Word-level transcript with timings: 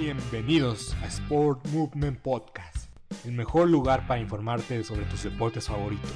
Bienvenidos 0.00 0.96
a 1.02 1.08
Sport 1.08 1.66
Movement 1.66 2.20
Podcast, 2.20 2.88
el 3.26 3.32
mejor 3.32 3.68
lugar 3.68 4.06
para 4.06 4.18
informarte 4.18 4.82
sobre 4.82 5.04
tus 5.04 5.24
deportes 5.24 5.66
favoritos. 5.66 6.10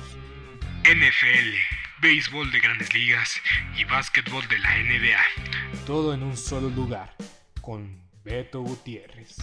NFL, 0.85 2.01
béisbol 2.01 2.51
de 2.51 2.61
grandes 2.61 2.95
ligas 2.95 3.35
y 3.79 3.85
básquetbol 3.85 4.43
de 4.49 4.59
la 4.59 4.71
NBA. 4.79 5.85
Todo 5.85 6.15
en 6.15 6.23
un 6.23 6.35
solo 6.35 6.71
lugar, 6.71 7.15
con 7.61 8.01
Beto 8.25 8.63
Gutiérrez. 8.63 9.37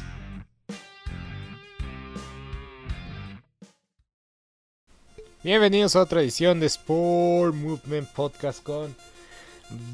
Bienvenidos 5.43 5.95
a 5.95 6.01
otra 6.01 6.21
edición 6.21 6.59
de 6.59 6.65
Sport 6.65 7.53
Movement 7.53 8.09
Podcast 8.09 8.63
con 8.63 8.95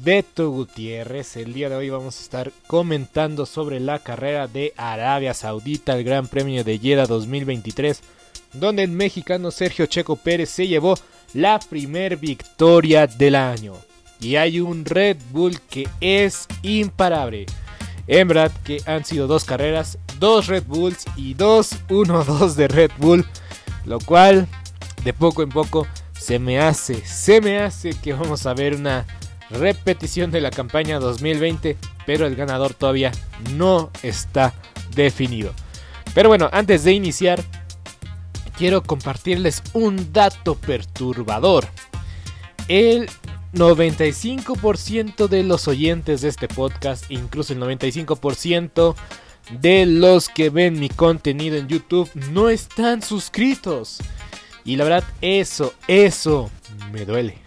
Beto 0.02 0.50
Gutiérrez. 0.50 1.36
El 1.36 1.52
día 1.52 1.68
de 1.68 1.76
hoy 1.76 1.90
vamos 1.90 2.18
a 2.18 2.22
estar 2.22 2.52
comentando 2.66 3.46
sobre 3.46 3.80
la 3.80 3.98
carrera 3.98 4.46
de 4.46 4.72
Arabia 4.76 5.34
Saudita, 5.34 5.96
el 5.96 6.04
Gran 6.04 6.26
Premio 6.26 6.64
de 6.64 6.78
Jeddah 6.78 7.06
2023, 7.06 8.00
donde 8.54 8.84
el 8.84 8.90
mexicano 8.90 9.50
Sergio 9.50 9.86
Checo 9.86 10.16
Pérez 10.16 10.50
se 10.50 10.66
llevó 10.66 10.94
la 11.34 11.58
primer 11.58 12.16
victoria 12.16 13.06
del 13.06 13.34
año. 13.34 13.74
Y 14.20 14.36
hay 14.36 14.60
un 14.60 14.84
Red 14.84 15.18
Bull 15.30 15.60
que 15.60 15.88
es 16.00 16.46
imparable. 16.62 17.46
En 18.06 18.26
verdad 18.26 18.50
que 18.64 18.82
han 18.86 19.04
sido 19.04 19.26
dos 19.26 19.44
carreras, 19.44 19.98
dos 20.18 20.46
Red 20.46 20.64
Bulls 20.64 21.04
y 21.16 21.34
dos 21.34 21.72
1-2 21.88 22.54
de 22.54 22.68
Red 22.68 22.90
Bull, 22.98 23.26
lo 23.84 24.00
cual 24.00 24.48
de 25.04 25.12
poco 25.12 25.42
en 25.42 25.50
poco 25.50 25.86
se 26.18 26.38
me 26.38 26.58
hace, 26.58 27.06
se 27.06 27.40
me 27.40 27.58
hace 27.58 27.90
que 27.90 28.12
vamos 28.12 28.44
a 28.46 28.54
ver 28.54 28.74
una 28.74 29.06
repetición 29.50 30.30
de 30.30 30.40
la 30.40 30.50
campaña 30.50 30.98
2020, 30.98 31.76
pero 32.06 32.26
el 32.26 32.36
ganador 32.36 32.74
todavía 32.74 33.12
no 33.54 33.90
está 34.02 34.54
definido. 34.94 35.52
Pero 36.14 36.28
bueno, 36.28 36.48
antes 36.52 36.84
de 36.84 36.92
iniciar, 36.92 37.42
quiero 38.56 38.82
compartirles 38.82 39.62
un 39.72 40.12
dato 40.12 40.56
perturbador. 40.56 41.66
El 42.66 43.08
95% 43.54 45.28
de 45.28 45.42
los 45.42 45.68
oyentes 45.68 46.20
de 46.20 46.28
este 46.28 46.48
podcast, 46.48 47.10
incluso 47.10 47.52
el 47.52 47.60
95% 47.60 48.94
de 49.60 49.86
los 49.86 50.28
que 50.28 50.50
ven 50.50 50.78
mi 50.78 50.88
contenido 50.88 51.56
en 51.56 51.68
YouTube, 51.68 52.10
no 52.32 52.50
están 52.50 53.00
suscritos. 53.02 53.98
Y 54.64 54.76
la 54.76 54.84
verdad, 54.84 55.04
eso, 55.22 55.72
eso 55.86 56.50
me 56.92 57.06
duele. 57.06 57.38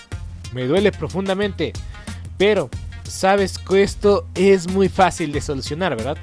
Me 0.53 0.65
duele 0.65 0.91
profundamente. 0.91 1.73
Pero 2.41 2.71
sabes 3.07 3.59
que 3.59 3.83
esto 3.83 4.25
es 4.33 4.67
muy 4.67 4.89
fácil 4.89 5.31
de 5.31 5.41
solucionar, 5.41 5.95
¿verdad? 5.95 6.17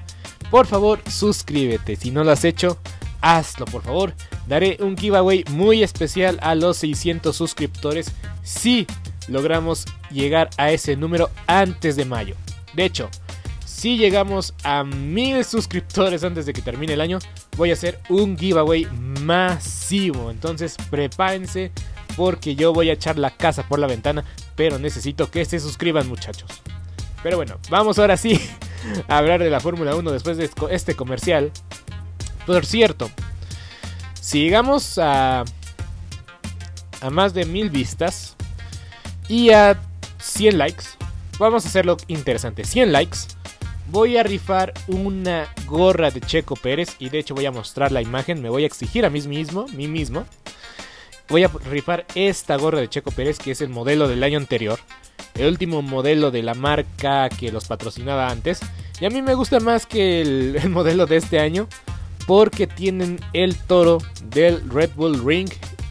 Por 0.51 0.67
favor, 0.67 1.01
suscríbete. 1.09 1.95
Si 1.95 2.11
no 2.11 2.25
lo 2.25 2.33
has 2.33 2.45
hecho, 2.45 2.77
hazlo, 3.21 3.67
por 3.67 3.85
favor. 3.85 4.15
Daré 4.49 4.79
un 4.81 4.99
giveaway 4.99 5.45
muy 5.51 5.85
especial 5.85 6.37
a 6.43 6.57
los 6.57 6.79
600 6.79 7.37
suscriptores 7.37 8.11
si 8.43 8.85
logramos 9.29 9.85
llegar 10.11 10.51
a 10.57 10.73
ese 10.73 10.97
número 10.97 11.31
antes 11.47 11.95
de 11.95 12.05
mayo. 12.05 12.35
De 12.75 12.85
hecho, 12.85 13.09
si 13.65 13.97
llegamos 13.97 14.55
a 14.65 14.83
1000 14.83 15.45
suscriptores 15.45 16.25
antes 16.25 16.47
de 16.47 16.53
que 16.53 16.63
termine 16.63 16.95
el 16.95 17.01
año, 17.01 17.21
voy 17.57 17.71
a 17.71 17.75
hacer 17.75 18.01
un 18.09 18.37
giveaway 18.37 18.87
masivo. 19.21 20.33
Entonces, 20.33 20.75
prepárense 20.91 21.71
porque 22.17 22.57
yo 22.57 22.73
voy 22.73 22.91
a 22.91 22.95
echar 22.95 23.17
la 23.17 23.31
casa 23.31 23.63
por 23.63 23.79
la 23.79 23.87
ventana, 23.87 24.25
pero 24.59 24.77
necesito 24.77 25.31
que 25.31 25.45
se 25.45 25.61
suscriban 25.61 26.09
muchachos. 26.09 26.51
Pero 27.23 27.37
bueno, 27.37 27.59
vamos 27.71 27.97
ahora 28.01 28.17
sí 28.17 28.41
a 29.09 29.19
hablar 29.19 29.41
de 29.41 29.51
la 29.51 29.61
Fórmula 29.61 29.95
1 29.95 30.11
después 30.11 30.37
de 30.37 30.51
este 30.71 30.97
comercial. 30.97 31.53
Por 32.45 32.67
cierto, 32.67 33.09
si 34.21 34.43
llegamos 34.43 34.99
a, 34.99 35.45
a 37.01 37.11
más 37.11 37.35
de 37.35 37.45
mil 37.45 37.71
vistas 37.71 38.35
y 39.29 39.51
a 39.51 39.81
100 40.19 40.59
likes, 40.59 40.85
vamos 41.39 41.65
a 41.65 41.69
hacerlo 41.69 41.97
interesante. 42.09 42.65
100 42.65 42.91
likes, 42.91 43.19
voy 43.93 44.17
a 44.17 44.25
rifar 44.25 44.75
una 44.89 45.47
gorra 45.67 46.11
de 46.11 46.21
Checo 46.21 46.57
Pérez 46.57 46.97
y 46.99 47.11
de 47.11 47.21
hecho 47.21 47.37
voy 47.37 47.47
a 47.47 47.53
mostrar 47.53 47.93
la 47.93 48.03
imagen, 48.03 48.43
me 48.43 48.51
voy 48.51 48.65
a 48.65 48.67
exigir 48.67 49.07
a 49.07 49.11
mí 49.11 49.21
mismo, 49.21 49.67
mí 49.69 49.87
mismo 49.87 50.27
voy 51.29 51.45
a 51.45 51.49
rifar 51.49 52.07
esta 52.15 52.57
gorra 52.57 52.81
de 52.81 52.89
Checo 52.89 53.11
Pérez, 53.11 53.39
que 53.39 53.51
es 53.51 53.61
el 53.61 53.69
modelo 53.69 54.09
del 54.09 54.23
año 54.23 54.39
anterior. 54.39 54.79
El 55.35 55.49
último 55.49 55.83
modelo 55.83 56.31
de 56.31 56.43
la 56.43 56.55
marca 56.55 57.29
que 57.29 57.53
los 57.53 57.67
patrocinaba 57.67 58.31
antes. 58.31 58.61
Y 59.01 59.05
a 59.05 59.11
mí 59.11 59.23
me 59.23 59.35
gusta 59.35 59.61
más 59.61 59.87
que 59.87 60.21
el, 60.23 60.71
modelo 60.71 61.07
de 61.07 61.17
este 61.17 61.39
año. 61.39 61.69
Porque 62.27 62.67
tienen 62.67 63.19
el 63.33 63.57
toro 63.57 63.99
del 64.25 64.69
Red 64.69 64.91
Bull 64.97 65.25
Ring 65.25 65.49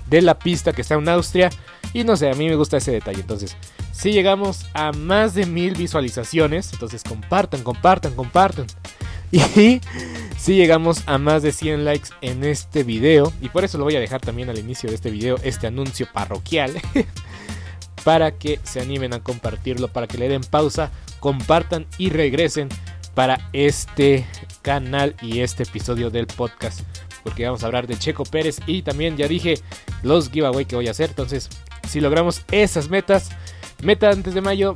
de 0.07 0.21
la 0.21 0.37
pista 0.37 0.73
que 0.73 0.81
está 0.81 0.95
en 0.95 1.09
Austria. 1.09 1.49
Y 1.93 2.03
no 2.03 2.15
sé, 2.15 2.29
a 2.29 2.35
mí 2.35 2.47
me 2.47 2.55
gusta 2.55 2.77
ese 2.77 2.91
detalle. 2.91 3.21
Entonces, 3.21 3.57
si 3.91 4.11
llegamos 4.11 4.67
a 4.73 4.91
más 4.91 5.33
de 5.33 5.47
mil 5.47 5.73
visualizaciones, 5.73 6.71
entonces 6.73 7.03
compartan, 7.03 7.63
compartan, 7.63 8.13
compartan. 8.13 8.67
Y 9.29 9.81
si 10.37 10.55
llegamos 10.55 11.03
a 11.07 11.17
más 11.17 11.41
de 11.41 11.51
100 11.51 11.83
likes 11.83 12.09
en 12.21 12.43
este 12.43 12.83
video, 12.83 13.33
y 13.41 13.49
por 13.49 13.65
eso 13.65 13.77
lo 13.77 13.83
voy 13.83 13.95
a 13.95 13.99
dejar 13.99 14.21
también 14.21 14.49
al 14.49 14.59
inicio 14.59 14.89
de 14.89 14.95
este 14.95 15.11
video, 15.11 15.37
este 15.43 15.67
anuncio 15.67 16.07
parroquial, 16.13 16.73
para 18.03 18.31
que 18.31 18.59
se 18.63 18.79
animen 18.79 19.13
a 19.13 19.23
compartirlo, 19.23 19.87
para 19.89 20.07
que 20.07 20.17
le 20.17 20.29
den 20.29 20.43
pausa, 20.43 20.91
compartan 21.19 21.87
y 21.97 22.09
regresen 22.09 22.69
para 23.15 23.49
este 23.51 24.25
canal 24.61 25.15
y 25.21 25.39
este 25.39 25.63
episodio 25.63 26.09
del 26.09 26.27
podcast. 26.27 26.81
Porque 27.23 27.45
vamos 27.45 27.63
a 27.63 27.65
hablar 27.65 27.87
de 27.87 27.97
Checo 27.97 28.23
Pérez 28.23 28.59
y 28.67 28.83
también 28.83 29.17
ya 29.17 29.27
dije 29.27 29.55
los 30.03 30.29
giveaway 30.29 30.65
que 30.65 30.75
voy 30.75 30.87
a 30.87 30.91
hacer. 30.91 31.09
Entonces, 31.09 31.49
si 31.89 31.99
logramos 31.99 32.43
esas 32.51 32.89
metas, 32.89 33.31
Meta 33.83 34.09
antes 34.09 34.33
de 34.33 34.41
mayo, 34.41 34.75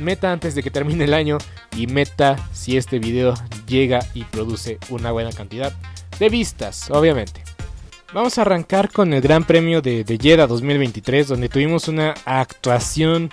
meta 0.00 0.30
antes 0.30 0.54
de 0.54 0.62
que 0.62 0.70
termine 0.70 1.04
el 1.04 1.14
año 1.14 1.38
y 1.76 1.86
meta 1.86 2.36
si 2.52 2.76
este 2.76 2.98
video 2.98 3.34
llega 3.66 4.00
y 4.12 4.24
produce 4.24 4.78
una 4.90 5.12
buena 5.12 5.32
cantidad 5.32 5.72
de 6.18 6.28
vistas, 6.28 6.90
obviamente. 6.90 7.42
Vamos 8.12 8.38
a 8.38 8.42
arrancar 8.42 8.92
con 8.92 9.12
el 9.12 9.22
Gran 9.22 9.44
Premio 9.44 9.80
de, 9.80 10.04
de 10.04 10.18
Jeddah 10.18 10.46
2023, 10.46 11.26
donde 11.26 11.48
tuvimos 11.48 11.88
una 11.88 12.14
actuación 12.24 13.30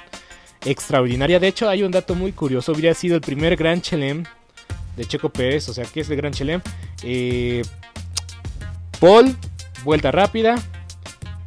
extraordinaria. 0.66 1.40
De 1.40 1.48
hecho, 1.48 1.70
hay 1.70 1.84
un 1.84 1.92
dato 1.92 2.16
muy 2.16 2.32
curioso. 2.32 2.72
Hubiera 2.72 2.94
sido 2.96 3.16
el 3.16 3.22
primer 3.22 3.56
Gran 3.56 3.82
Chelem 3.82 4.24
de 4.96 5.06
Checo 5.06 5.30
Pérez. 5.30 5.70
O 5.70 5.74
sea, 5.74 5.86
¿qué 5.86 6.00
es 6.00 6.10
el 6.10 6.18
Gran 6.18 6.34
Chelem? 6.34 6.62
Eh, 7.04 7.62
Paul, 9.00 9.36
vuelta 9.84 10.12
rápida. 10.12 10.56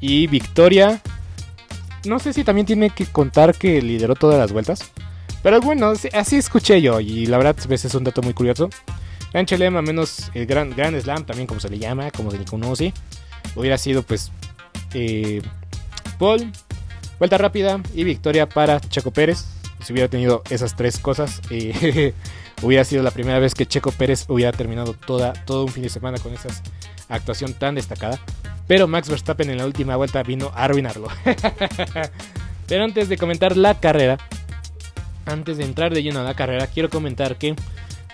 Y 0.01 0.27
victoria 0.27 1.01
no 2.07 2.19
sé 2.19 2.33
si 2.33 2.45
también 2.45 2.67
tiene 2.67 2.91
que 2.91 3.07
contar 3.07 3.55
que 3.55 3.81
lideró 3.83 4.15
todas 4.15 4.39
las 4.39 4.53
vueltas. 4.53 4.93
Pero 5.43 5.61
bueno, 5.61 5.93
así 6.13 6.37
escuché 6.37 6.81
yo 6.81 7.01
y 7.01 7.27
la 7.27 7.37
verdad 7.37 7.57
pues, 7.67 7.85
es 7.85 7.95
un 7.95 8.05
dato 8.05 8.23
muy 8.23 8.33
curioso. 8.33 8.71
Gran 9.33 9.47
Chelem, 9.47 9.77
a 9.77 9.83
menos 9.83 10.31
el 10.33 10.47
Gran, 10.47 10.71
Gran 10.71 10.99
Slam, 11.01 11.25
también 11.25 11.47
como 11.47 11.61
se 11.61 11.69
le 11.69 11.79
llama, 11.79 12.11
como 12.13 12.31
se 12.31 12.39
le 12.39 12.45
conoce, 12.45 12.95
hubiera 13.57 13.77
sido 13.77 14.03
pues 14.03 14.31
eh, 14.95 15.43
Paul, 16.19 16.51
vuelta 17.19 17.37
rápida 17.37 17.81
y 17.95 18.05
victoria 18.05 18.49
para 18.49 18.81
Checo 18.81 19.11
Pérez. 19.11 19.45
Si 19.83 19.93
hubiera 19.93 20.09
tenido 20.09 20.43
esas 20.49 20.77
tres 20.77 20.99
cosas, 20.99 21.43
eh, 21.51 22.15
hubiera 22.63 22.85
sido 22.85 23.03
la 23.03 23.11
primera 23.11 23.39
vez 23.39 23.55
que 23.55 23.67
Checo 23.67 23.91
Pérez 23.91 24.25
hubiera 24.29 24.53
terminado 24.53 24.95
toda, 24.95 25.33
todo 25.33 25.65
un 25.65 25.73
fin 25.73 25.83
de 25.83 25.91
semana 25.91 26.19
con 26.19 26.33
esa 26.33 26.49
actuación 27.09 27.53
tan 27.55 27.75
destacada. 27.75 28.19
Pero 28.67 28.89
Max 28.89 29.09
Verstappen 29.09 29.51
en 29.51 29.59
la 29.59 29.67
última 29.67 29.97
vuelta 29.97 30.23
vino 30.23 30.51
a 30.55 30.65
arruinarlo. 30.65 31.09
Pero 32.67 32.85
antes 32.85 33.09
de 33.09 33.19
comentar 33.19 33.57
la 33.57 33.79
carrera, 33.79 34.19
antes 35.27 35.59
de 35.59 35.65
entrar 35.65 35.93
de 35.93 36.03
lleno 36.03 36.21
a 36.21 36.25
la 36.25 36.35
carrera, 36.35 36.67
quiero 36.67 36.89
comentar 36.89 37.37
que 37.37 37.55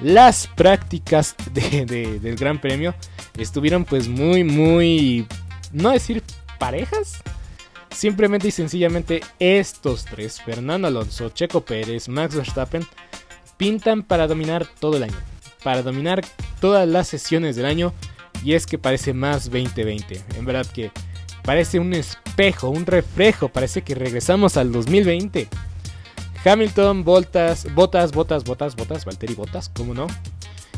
las 0.00 0.46
prácticas 0.48 1.36
del 1.52 2.36
Gran 2.36 2.60
Premio 2.60 2.94
estuvieron 3.38 3.84
pues 3.84 4.08
muy, 4.08 4.44
muy, 4.44 5.26
no 5.72 5.90
decir 5.90 6.22
parejas, 6.58 7.22
simplemente 7.90 8.48
y 8.48 8.50
sencillamente 8.50 9.20
estos 9.38 10.04
tres, 10.04 10.40
Fernando 10.40 10.88
Alonso, 10.88 11.30
Checo 11.30 11.60
Pérez, 11.60 12.08
Max 12.08 12.34
Verstappen, 12.34 12.86
pintan 13.56 14.02
para 14.02 14.26
dominar 14.26 14.66
todo 14.80 14.96
el 14.96 15.04
año, 15.04 15.18
para 15.62 15.82
dominar 15.82 16.24
todas 16.60 16.88
las 16.88 17.08
sesiones 17.08 17.56
del 17.56 17.66
año 17.66 17.92
y 18.44 18.54
es 18.54 18.66
que 18.66 18.78
parece 18.78 19.12
más 19.12 19.44
2020. 19.50 20.20
En 20.36 20.44
verdad 20.44 20.66
que 20.66 20.90
parece 21.42 21.78
un 21.78 21.94
espejo, 21.94 22.70
un 22.70 22.86
reflejo. 22.86 23.48
Parece 23.48 23.82
que 23.82 23.94
regresamos 23.94 24.56
al 24.56 24.72
2020. 24.72 25.48
Hamilton, 26.44 27.04
Botas, 27.04 27.72
Botas, 27.74 28.12
Botas, 28.12 28.44
Botas, 28.44 28.76
Botas, 28.76 29.04
Valtteri 29.04 29.34
Botas, 29.34 29.68
¿cómo 29.68 29.92
no? 29.92 30.06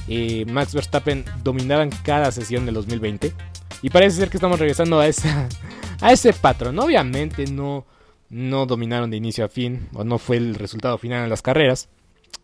Y 0.08 0.44
Max 0.46 0.74
Verstappen 0.74 1.24
dominaban 1.44 1.90
cada 2.02 2.32
sesión 2.32 2.66
del 2.66 2.74
2020. 2.74 3.32
Y 3.82 3.90
parece 3.90 4.16
ser 4.16 4.30
que 4.30 4.36
estamos 4.36 4.58
regresando 4.58 4.98
a, 4.98 5.06
esa, 5.06 5.48
a 6.00 6.12
ese 6.12 6.32
patrón. 6.32 6.78
Obviamente 6.80 7.46
no, 7.46 7.86
no 8.28 8.66
dominaron 8.66 9.10
de 9.10 9.16
inicio 9.16 9.44
a 9.44 9.48
fin, 9.48 9.88
o 9.94 10.02
no 10.02 10.18
fue 10.18 10.36
el 10.36 10.56
resultado 10.56 10.98
final 10.98 11.24
en 11.24 11.30
las 11.30 11.42
carreras. 11.42 11.88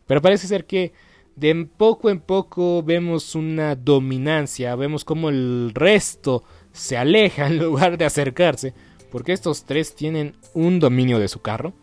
Pero 0.06 0.22
parece 0.22 0.46
ser 0.46 0.64
que 0.64 0.92
de 1.38 1.68
poco 1.76 2.10
en 2.10 2.20
poco 2.20 2.82
vemos 2.82 3.34
una 3.34 3.76
dominancia, 3.76 4.74
vemos 4.74 5.04
como 5.04 5.28
el 5.28 5.70
resto 5.72 6.42
se 6.72 6.96
aleja 6.96 7.46
en 7.46 7.58
lugar 7.58 7.96
de 7.96 8.04
acercarse, 8.04 8.74
porque 9.10 9.32
estos 9.32 9.64
tres 9.64 9.94
tienen 9.94 10.34
un 10.54 10.80
dominio 10.80 11.18
de 11.18 11.28
su 11.28 11.40
carro, 11.40 11.74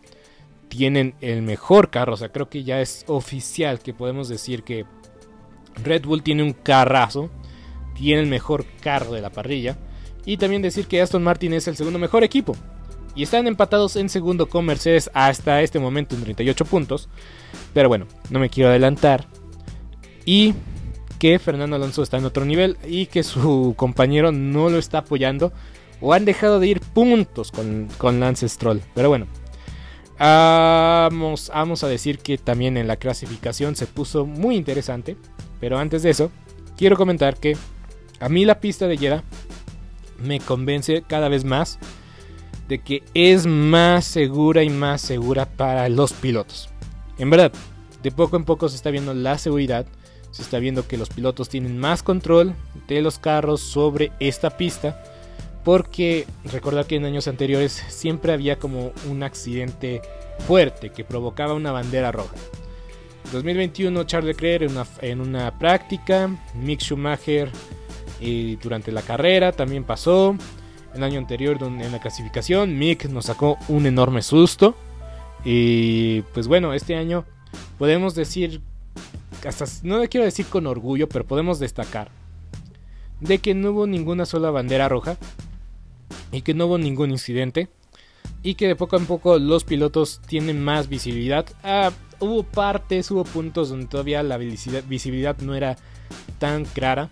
tienen 0.68 1.14
el 1.20 1.42
mejor 1.42 1.90
carro, 1.90 2.14
o 2.14 2.16
sea, 2.16 2.30
creo 2.30 2.50
que 2.50 2.64
ya 2.64 2.80
es 2.80 3.04
oficial 3.08 3.80
que 3.80 3.94
podemos 3.94 4.28
decir 4.28 4.62
que 4.62 4.84
Red 5.82 6.04
Bull 6.04 6.22
tiene 6.22 6.42
un 6.42 6.52
carrazo, 6.52 7.30
tiene 7.94 8.20
el 8.20 8.28
mejor 8.28 8.66
carro 8.80 9.12
de 9.12 9.22
la 9.22 9.30
parrilla, 9.30 9.78
y 10.26 10.36
también 10.36 10.60
decir 10.60 10.86
que 10.86 11.00
Aston 11.00 11.22
Martin 11.22 11.54
es 11.54 11.66
el 11.66 11.76
segundo 11.76 11.98
mejor 11.98 12.24
equipo. 12.24 12.54
Y 13.14 13.22
están 13.22 13.46
empatados 13.46 13.96
en 13.96 14.10
segundo 14.10 14.46
con 14.46 14.66
Mercedes 14.66 15.10
hasta 15.14 15.62
este 15.62 15.78
momento 15.78 16.14
en 16.14 16.24
38 16.24 16.66
puntos. 16.66 17.08
Pero 17.72 17.88
bueno, 17.88 18.06
no 18.28 18.38
me 18.38 18.50
quiero 18.50 18.68
adelantar 18.68 19.26
y 20.26 20.54
que 21.18 21.38
Fernando 21.38 21.76
Alonso 21.76 22.02
está 22.02 22.18
en 22.18 22.26
otro 22.26 22.44
nivel 22.44 22.76
y 22.86 23.06
que 23.06 23.22
su 23.22 23.72
compañero 23.78 24.32
no 24.32 24.68
lo 24.68 24.76
está 24.76 24.98
apoyando 24.98 25.52
o 26.02 26.12
han 26.12 26.26
dejado 26.26 26.60
de 26.60 26.68
ir 26.68 26.80
puntos 26.80 27.50
con, 27.50 27.88
con 27.96 28.20
Lance 28.20 28.46
Stroll. 28.46 28.82
Pero 28.94 29.08
bueno, 29.08 29.26
vamos, 30.18 31.50
vamos 31.54 31.82
a 31.84 31.88
decir 31.88 32.18
que 32.18 32.36
también 32.36 32.76
en 32.76 32.86
la 32.86 32.96
clasificación 32.96 33.76
se 33.76 33.86
puso 33.86 34.26
muy 34.26 34.56
interesante. 34.56 35.16
Pero 35.58 35.78
antes 35.78 36.02
de 36.02 36.10
eso, 36.10 36.30
quiero 36.76 36.96
comentar 36.96 37.36
que 37.36 37.56
a 38.20 38.28
mí 38.28 38.44
la 38.44 38.60
pista 38.60 38.86
de 38.86 38.98
Jeddah 38.98 39.24
me 40.22 40.40
convence 40.40 41.02
cada 41.06 41.28
vez 41.28 41.44
más 41.44 41.78
de 42.68 42.80
que 42.80 43.02
es 43.14 43.46
más 43.46 44.04
segura 44.04 44.62
y 44.62 44.70
más 44.70 45.00
segura 45.00 45.46
para 45.46 45.88
los 45.88 46.12
pilotos. 46.12 46.68
En 47.18 47.30
verdad, 47.30 47.52
de 48.02 48.10
poco 48.10 48.36
en 48.36 48.44
poco 48.44 48.68
se 48.68 48.76
está 48.76 48.90
viendo 48.90 49.14
la 49.14 49.38
seguridad 49.38 49.86
se 50.30 50.42
está 50.42 50.58
viendo 50.58 50.86
que 50.86 50.98
los 50.98 51.08
pilotos 51.08 51.48
tienen 51.48 51.78
más 51.78 52.02
control 52.02 52.54
de 52.88 53.00
los 53.00 53.18
carros 53.18 53.60
sobre 53.60 54.12
esta 54.20 54.56
pista. 54.56 55.02
Porque 55.64 56.26
recordar 56.44 56.86
que 56.86 56.96
en 56.96 57.04
años 57.04 57.26
anteriores 57.26 57.72
siempre 57.88 58.32
había 58.32 58.58
como 58.58 58.92
un 59.10 59.22
accidente 59.22 60.00
fuerte 60.46 60.90
que 60.90 61.04
provocaba 61.04 61.54
una 61.54 61.72
bandera 61.72 62.12
roja. 62.12 62.36
En 63.24 63.32
2021 63.32 64.04
Charles 64.04 64.36
Leclerc 64.36 64.70
en 65.02 65.20
una, 65.20 65.58
práctica, 65.58 66.30
Mick 66.54 66.80
Schumacher 66.80 67.50
y 68.20 68.54
durante 68.56 68.92
la 68.92 69.02
carrera 69.02 69.52
también 69.52 69.82
pasó. 69.82 70.36
El 70.94 71.02
año 71.02 71.18
anterior 71.18 71.58
en 71.60 71.92
la 71.92 72.00
clasificación 72.00 72.78
Mick 72.78 73.06
nos 73.06 73.26
sacó 73.26 73.58
un 73.68 73.86
enorme 73.86 74.22
susto. 74.22 74.76
Y 75.44 76.22
pues 76.32 76.46
bueno, 76.46 76.72
este 76.72 76.94
año 76.94 77.24
podemos 77.78 78.14
decir 78.14 78.62
no 79.82 79.98
le 79.98 80.08
quiero 80.08 80.24
decir 80.24 80.46
con 80.46 80.66
orgullo, 80.66 81.08
pero 81.08 81.26
podemos 81.26 81.58
destacar 81.58 82.10
de 83.20 83.38
que 83.38 83.54
no 83.54 83.70
hubo 83.70 83.86
ninguna 83.86 84.26
sola 84.26 84.50
bandera 84.50 84.88
roja 84.88 85.16
y 86.32 86.42
que 86.42 86.54
no 86.54 86.66
hubo 86.66 86.78
ningún 86.78 87.10
incidente 87.10 87.68
y 88.42 88.54
que 88.54 88.68
de 88.68 88.76
poco 88.76 88.96
a 88.96 89.00
poco 89.00 89.38
los 89.38 89.64
pilotos 89.64 90.20
tienen 90.26 90.62
más 90.62 90.88
visibilidad. 90.88 91.46
Ah, 91.62 91.92
hubo 92.20 92.42
partes, 92.42 93.10
hubo 93.10 93.24
puntos 93.24 93.70
donde 93.70 93.86
todavía 93.86 94.22
la 94.22 94.36
visibilidad, 94.38 95.36
no 95.38 95.54
era 95.54 95.76
tan 96.38 96.64
clara. 96.64 97.10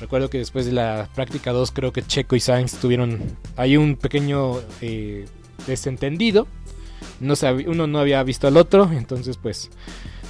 Recuerdo 0.00 0.30
que 0.30 0.38
después 0.38 0.66
de 0.66 0.72
la 0.72 1.08
práctica 1.14 1.52
2 1.52 1.72
creo 1.72 1.92
que 1.92 2.02
Checo 2.02 2.36
y 2.36 2.40
Sainz 2.40 2.76
tuvieron 2.76 3.18
ahí 3.56 3.76
un 3.76 3.96
pequeño 3.96 4.60
eh, 4.80 5.26
desentendido. 5.66 6.46
No 7.18 7.34
uno 7.66 7.86
no 7.86 7.98
había 7.98 8.22
visto 8.22 8.46
al 8.46 8.56
otro, 8.56 8.90
entonces 8.92 9.36
pues 9.36 9.70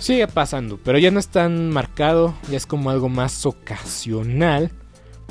Sigue 0.01 0.27
pasando, 0.29 0.81
pero 0.83 0.97
ya 0.97 1.11
no 1.11 1.21
es 1.21 1.29
tan 1.29 1.69
marcado, 1.69 2.35
ya 2.51 2.57
es 2.57 2.65
como 2.65 2.89
algo 2.89 3.11
más 3.11 3.45
ocasional. 3.45 4.71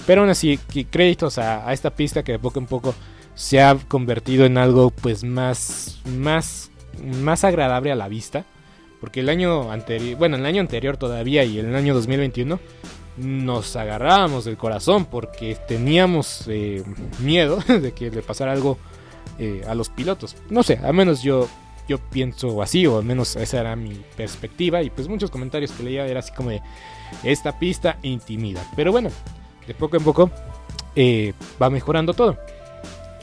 Pero 0.06 0.22
aún 0.22 0.30
así, 0.30 0.60
créditos 0.90 1.40
a, 1.40 1.74
esta 1.74 1.90
pista 1.90 2.24
que 2.24 2.34
de 2.34 2.40
poco 2.40 2.60
en 2.60 2.68
poco 2.68 2.94
se 3.34 3.62
ha 3.62 3.76
convertido 3.76 4.46
en 4.46 4.60
algo 4.60 4.92
pues 4.92 5.24
más, 5.24 6.00
más, 6.06 6.70
más 7.04 7.44
agradable 7.44 7.92
a 7.92 7.96
la 7.96 8.08
vista. 8.08 8.46
Porque 9.02 9.22
el 9.22 9.30
año 9.30 9.72
anterior, 9.72 10.20
bueno, 10.20 10.38
el 10.38 10.46
año 10.46 10.62
anterior 10.62 10.98
todavía 10.98 11.44
y 11.46 11.58
el 11.58 11.76
año 11.76 11.96
2021 11.96 12.60
nos 13.18 13.76
agarrábamos 13.76 14.46
del 14.46 14.58
corazón 14.58 15.06
porque 15.06 15.58
teníamos 15.68 16.44
eh, 16.48 16.84
miedo 17.20 17.58
de 17.68 17.92
que 17.94 18.12
le 18.12 18.22
pasara 18.22 18.52
algo 18.52 18.78
eh, 19.40 19.64
a 19.68 19.74
los 19.74 19.90
pilotos. 19.90 20.36
No 20.52 20.62
sé, 20.62 20.80
al 20.84 20.94
menos 20.94 21.24
yo 21.24 21.48
yo 21.90 21.98
pienso 21.98 22.62
así, 22.62 22.86
o 22.86 23.00
al 23.00 23.04
menos 23.04 23.36
esa 23.36 23.60
era 23.60 23.76
mi 23.76 24.00
perspectiva. 24.16 24.82
Y 24.84 24.92
pues 24.92 25.08
muchos 25.08 25.32
comentarios 25.32 25.72
que 25.72 25.84
leía 25.84 26.06
era 26.06 26.20
así 26.20 26.32
como 26.32 26.52
de 26.52 26.62
esta 27.24 27.58
pista 27.58 27.98
intimida. 28.04 28.64
Pero 28.76 28.92
bueno, 28.92 29.10
de 29.68 29.74
poco 29.74 29.98
en 29.98 30.04
poco 30.04 30.32
eh, 30.96 31.34
va 31.62 31.70
mejorando 31.70 32.14
todo. 32.14 32.38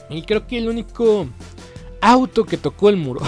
Y 0.09 0.21
creo 0.23 0.45
que 0.47 0.57
el 0.57 0.67
único 0.67 1.27
auto 2.01 2.45
que 2.45 2.57
tocó 2.57 2.89
el 2.89 2.97
muro 2.97 3.21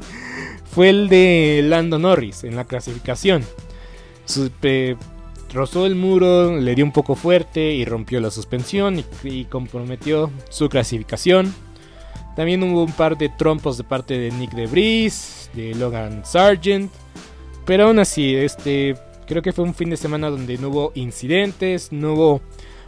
fue 0.70 0.90
el 0.90 1.08
de 1.08 1.62
Lando 1.64 1.98
Norris 1.98 2.44
en 2.44 2.54
la 2.54 2.64
clasificación. 2.64 3.44
rozó 5.52 5.86
el 5.86 5.96
muro, 5.96 6.56
le 6.56 6.74
dio 6.76 6.84
un 6.84 6.92
poco 6.92 7.16
fuerte 7.16 7.72
y 7.72 7.84
rompió 7.84 8.20
la 8.20 8.30
suspensión 8.30 9.04
y 9.24 9.44
comprometió 9.46 10.30
su 10.50 10.68
clasificación. 10.68 11.52
También 12.38 12.62
hubo 12.62 12.84
un 12.84 12.92
par 12.92 13.18
de 13.18 13.30
trompos 13.30 13.78
de 13.78 13.82
parte 13.82 14.16
de 14.16 14.30
Nick 14.30 14.52
DeVries, 14.52 15.50
de 15.54 15.74
Logan 15.74 16.24
Sargent. 16.24 16.88
Pero 17.66 17.88
aún 17.88 17.98
así, 17.98 18.32
este, 18.36 18.94
creo 19.26 19.42
que 19.42 19.52
fue 19.52 19.64
un 19.64 19.74
fin 19.74 19.90
de 19.90 19.96
semana 19.96 20.30
donde 20.30 20.56
no 20.56 20.68
hubo 20.68 20.92
incidentes, 20.94 21.90
no 21.90 22.12
hubo 22.12 22.40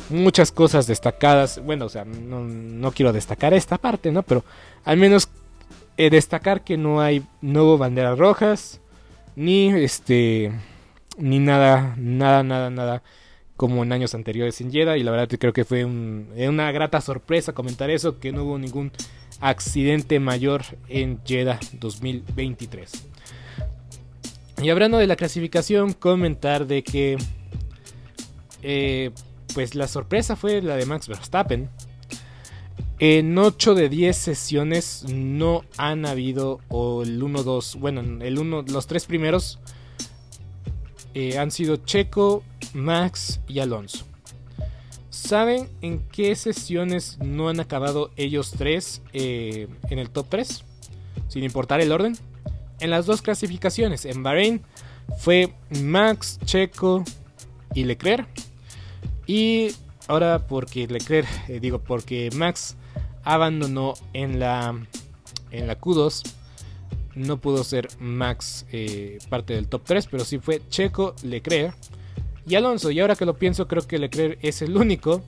muchas 0.08 0.52
cosas 0.52 0.87
destacadas. 0.87 1.61
Bueno, 1.64 1.87
o 1.87 1.88
sea, 1.88 2.05
no, 2.05 2.93
quiero 2.93 3.12
destacar 3.12 3.52
esta 3.52 3.76
parte, 3.76 4.12
¿no? 4.12 4.23
Pero 4.23 4.44
al 4.85 4.99
menos 4.99 5.29
eh, 5.96 6.11
destacar 6.11 6.62
que 6.62 6.76
no 6.76 7.00
hay, 7.00 7.25
no 7.41 7.64
hubo 7.64 7.76
banderas 7.76 8.17
rojas, 8.20 8.81
ni 9.35 9.70
este, 9.70 10.53
ni 11.19 11.41
nada, 11.41 11.96
nada, 11.99 12.44
nada, 12.44 12.70
nada 12.70 13.03
como 13.56 13.82
en 13.82 13.91
años 13.91 14.14
anteriores 14.14 14.61
en 14.61 14.70
Jeddah. 14.70 14.96
Y 14.96 15.03
la 15.03 15.11
verdad 15.11 15.37
creo 15.41 15.53
que 15.53 15.64
fue 15.64 15.85
una 15.85 16.70
grata 16.70 17.00
sorpresa 17.00 17.53
comentar 17.53 17.91
eso, 17.91 18.20
que 18.20 18.31
no 18.31 18.44
hubo 18.44 18.56
ningún 18.56 18.93
accidente 19.41 20.21
mayor 20.21 20.63
en 20.89 21.21
Jeddah 21.25 21.59
2023. 21.73 23.09
Y 24.63 24.69
hablando 24.69 24.99
de 24.99 25.07
la 25.07 25.17
clasificación, 25.17 25.95
comentar 25.95 26.67
de 26.67 26.83
que 26.83 27.17
eh, 28.63 29.11
pues 29.55 29.75
la 29.75 29.89
sorpresa 29.89 30.37
fue 30.37 30.61
la 30.63 30.77
de 30.77 30.87
Max 30.87 31.09
Verstappen. 31.09 31.70
En 32.99 33.37
8 33.39 33.75
de 33.75 33.89
10 33.89 34.15
sesiones 34.15 35.06
no 35.09 35.65
han 35.79 36.05
habido, 36.05 36.61
o 36.69 37.03
el 37.03 37.23
1-2, 37.23 37.79
bueno, 37.79 38.03
el 38.23 38.39
1, 38.39 38.67
los 38.69 38.87
tres 38.87 39.06
primeros 39.06 39.59
eh, 41.15 41.39
han 41.39 41.51
sido 41.51 41.77
Checo, 41.77 42.43
Max 42.75 43.41
y 43.49 43.61
Alonso. 43.61 44.09
¿Saben 45.20 45.69
en 45.82 46.00
qué 46.08 46.34
sesiones 46.34 47.19
no 47.22 47.50
han 47.50 47.60
acabado 47.60 48.10
ellos 48.17 48.53
tres 48.56 49.03
eh, 49.12 49.69
en 49.91 49.98
el 49.98 50.08
top 50.08 50.27
3? 50.31 50.65
Sin 51.29 51.44
importar 51.44 51.81
el 51.81 51.93
orden. 51.93 52.17
En 52.81 52.89
las 52.89 53.05
dos 53.05 53.20
clasificaciones. 53.20 54.06
En 54.06 54.22
Bahrein 54.22 54.62
fue 55.19 55.53
Max, 55.82 56.41
Checo 56.46 57.05
y 57.74 57.84
Leclerc. 57.84 58.27
Y 59.27 59.72
ahora 60.08 60.46
porque 60.48 60.86
Leclerc, 60.89 61.29
eh, 61.48 61.60
digo 61.60 61.81
porque 61.81 62.31
Max 62.34 62.77
abandonó 63.22 63.94
en 64.15 64.41
la, 64.41 64.74
en 65.50 65.67
la 65.67 65.79
Q2. 65.79 66.22
No 67.15 67.41
pudo 67.41 67.62
ser 67.62 67.89
Max 68.00 68.65
eh, 68.72 69.19
parte 69.29 69.53
del 69.53 69.69
top 69.69 69.82
3, 69.84 70.06
pero 70.10 70.24
sí 70.24 70.39
fue 70.39 70.62
Checo, 70.70 71.15
Leclerc 71.22 71.77
y 72.47 72.55
Alonso. 72.55 72.91
Y 72.91 73.01
ahora 73.01 73.17
que 73.17 73.27
lo 73.27 73.35
pienso, 73.35 73.67
creo 73.69 73.87
que 73.87 73.99
Leclerc 73.99 74.39
es 74.43 74.63
el 74.63 74.77
único, 74.77 75.23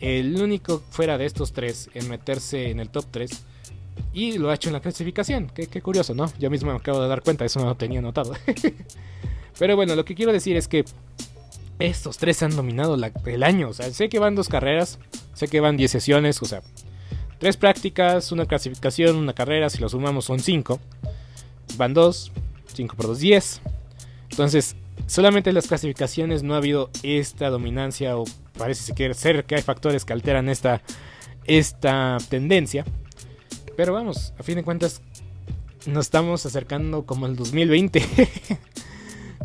el 0.00 0.40
único 0.40 0.82
fuera 0.90 1.18
de 1.18 1.26
estos 1.26 1.52
tres 1.52 1.90
en 1.94 2.08
meterse 2.08 2.70
en 2.70 2.80
el 2.80 2.90
top 2.90 3.06
3. 3.10 3.30
Y 4.12 4.38
lo 4.38 4.50
ha 4.50 4.54
hecho 4.54 4.68
en 4.68 4.74
la 4.74 4.80
clasificación. 4.80 5.50
Qué, 5.54 5.66
curioso, 5.80 6.14
¿no? 6.14 6.32
Yo 6.38 6.50
mismo 6.50 6.70
me 6.70 6.76
acabo 6.76 7.00
de 7.00 7.08
dar 7.08 7.22
cuenta, 7.22 7.44
eso 7.44 7.60
no 7.60 7.66
lo 7.66 7.76
tenía 7.76 8.00
notado. 8.00 8.34
Pero 9.58 9.76
bueno, 9.76 9.94
lo 9.94 10.04
que 10.04 10.14
quiero 10.14 10.32
decir 10.32 10.56
es 10.56 10.66
que 10.66 10.84
estos 11.78 12.18
tres 12.18 12.42
han 12.42 12.54
dominado 12.54 12.96
el 13.26 13.42
año. 13.42 13.68
O 13.68 13.72
sea, 13.72 13.90
sé 13.92 14.08
que 14.08 14.18
van 14.18 14.34
dos 14.34 14.48
carreras, 14.48 14.98
sé 15.34 15.48
que 15.48 15.60
van 15.60 15.76
10 15.76 15.90
sesiones, 15.90 16.42
o 16.42 16.46
sea, 16.46 16.62
tres 17.38 17.56
prácticas, 17.56 18.32
una 18.32 18.46
clasificación, 18.46 19.16
una 19.16 19.32
carrera, 19.32 19.70
si 19.70 19.78
lo 19.78 19.88
sumamos 19.88 20.24
son 20.24 20.40
5. 20.40 20.80
Van 21.76 21.94
2, 21.94 22.32
5 22.74 22.96
por 22.96 23.06
2, 23.06 23.18
10. 23.18 23.60
Entonces, 24.30 24.76
Solamente 25.06 25.50
en 25.50 25.54
las 25.54 25.66
clasificaciones 25.66 26.42
no 26.42 26.54
ha 26.54 26.58
habido 26.58 26.90
esta 27.02 27.50
dominancia 27.50 28.16
o 28.16 28.24
parece 28.56 28.94
ser 29.14 29.44
que 29.44 29.54
hay 29.56 29.62
factores 29.62 30.04
que 30.04 30.12
alteran 30.12 30.48
esta, 30.48 30.82
esta 31.44 32.18
tendencia. 32.28 32.84
Pero 33.76 33.92
vamos, 33.92 34.32
a 34.38 34.42
fin 34.42 34.56
de 34.56 34.64
cuentas 34.64 35.02
nos 35.86 36.06
estamos 36.06 36.46
acercando 36.46 37.04
como 37.04 37.26
el 37.26 37.36
2020. 37.36 38.02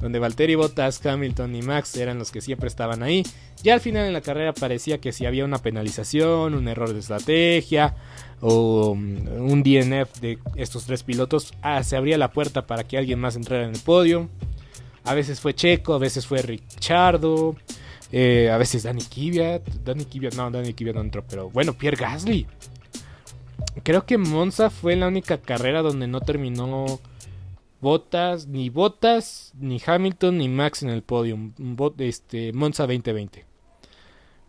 donde 0.02 0.20
Valtteri 0.20 0.56
Bottas, 0.56 1.06
Hamilton 1.06 1.56
y 1.56 1.62
Max 1.62 1.96
eran 1.98 2.20
los 2.20 2.32
que 2.32 2.42
siempre 2.42 2.68
estaban 2.68 3.04
ahí. 3.04 3.24
Ya 3.64 3.74
al 3.74 3.82
final 3.82 4.06
en 4.06 4.14
la 4.14 4.22
carrera 4.22 4.54
parecía 4.54 5.00
que 5.00 5.12
si 5.12 5.26
había 5.26 5.46
una 5.46 5.58
penalización, 5.58 6.54
un 6.54 6.68
error 6.68 6.94
de 6.94 7.00
estrategia 7.00 7.96
o 8.40 8.96
mm, 8.96 9.52
un 9.52 9.64
DNF 9.64 10.20
de 10.22 10.40
estos 10.56 10.86
tres 10.86 11.04
pilotos, 11.04 11.54
ah, 11.62 11.84
se 11.84 11.98
abría 11.98 12.18
la 12.18 12.32
puerta 12.32 12.66
para 12.66 12.86
que 12.86 12.98
alguien 12.98 13.20
más 13.20 13.36
entrara 13.36 13.66
en 13.66 13.76
el 13.76 13.82
podio. 13.82 14.30
A 15.10 15.16
veces 15.16 15.40
fue 15.42 15.56
Checo, 15.56 15.96
a 15.96 15.98
veces 15.98 16.28
fue 16.28 16.44
Richardo, 16.44 17.56
eh, 18.12 18.52
a 18.52 18.58
veces 18.58 18.84
Danny 18.84 19.02
Kvyat. 19.02 19.68
Danny 19.84 20.06
Kvyat, 20.06 20.36
no, 20.36 20.52
Danny 20.52 20.76
Kvyat 20.76 20.94
no 20.94 21.02
entró, 21.02 21.24
pero 21.28 21.50
bueno, 21.50 21.74
Pierre 21.74 21.98
Gasly. 21.98 22.46
Creo 23.82 24.06
que 24.06 24.20
Monza 24.20 24.70
fue 24.70 24.96
la 24.96 25.08
única 25.08 25.40
carrera 25.40 25.82
donde 25.82 26.06
no 26.06 26.22
terminó 26.22 27.00
Botas, 27.82 28.46
ni 28.46 28.70
Botas, 28.70 29.52
ni 29.60 29.82
Hamilton, 29.84 30.38
ni 30.38 30.48
Max 30.48 30.84
en 30.84 30.90
el 30.90 31.02
podio. 31.02 31.40
Este, 31.98 32.54
Monza 32.54 32.84
2020. 32.84 33.46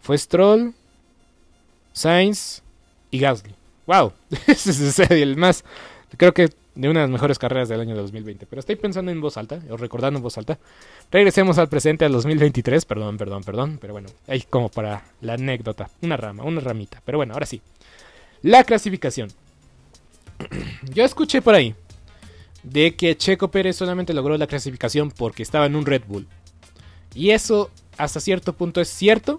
Fue 0.02 0.18
Stroll, 0.18 0.74
Sainz 1.94 2.62
y 3.10 3.18
Gasly. 3.18 3.54
¡Wow! 3.86 4.12
Ese 4.46 4.70
es 4.72 4.98
el 5.10 5.38
más. 5.38 5.64
Creo 6.18 6.34
que 6.34 6.50
de 6.80 6.88
una 6.88 7.00
de 7.00 7.06
las 7.06 7.12
mejores 7.12 7.38
carreras 7.38 7.68
del 7.68 7.80
año 7.80 7.94
2020. 7.94 8.46
Pero 8.46 8.60
estoy 8.60 8.76
pensando 8.76 9.12
en 9.12 9.20
voz 9.20 9.36
alta, 9.36 9.60
o 9.68 9.76
recordando 9.76 10.16
en 10.16 10.22
voz 10.22 10.38
alta. 10.38 10.58
Regresemos 11.10 11.58
al 11.58 11.68
presente, 11.68 12.06
al 12.06 12.12
2023. 12.12 12.86
Perdón, 12.86 13.18
perdón, 13.18 13.44
perdón. 13.44 13.78
Pero 13.78 13.92
bueno, 13.92 14.08
ahí 14.26 14.42
como 14.48 14.70
para 14.70 15.02
la 15.20 15.34
anécdota. 15.34 15.90
Una 16.00 16.16
rama, 16.16 16.42
una 16.42 16.60
ramita. 16.60 17.02
Pero 17.04 17.18
bueno, 17.18 17.34
ahora 17.34 17.44
sí. 17.44 17.60
La 18.40 18.64
clasificación. 18.64 19.28
Yo 20.94 21.04
escuché 21.04 21.42
por 21.42 21.54
ahí 21.54 21.74
de 22.62 22.96
que 22.96 23.14
Checo 23.14 23.50
Pérez 23.50 23.76
solamente 23.76 24.14
logró 24.14 24.38
la 24.38 24.46
clasificación 24.46 25.10
porque 25.10 25.42
estaba 25.42 25.66
en 25.66 25.76
un 25.76 25.84
Red 25.84 26.04
Bull. 26.08 26.26
Y 27.14 27.30
eso 27.30 27.70
hasta 27.98 28.20
cierto 28.20 28.54
punto 28.54 28.80
es 28.80 28.88
cierto, 28.88 29.38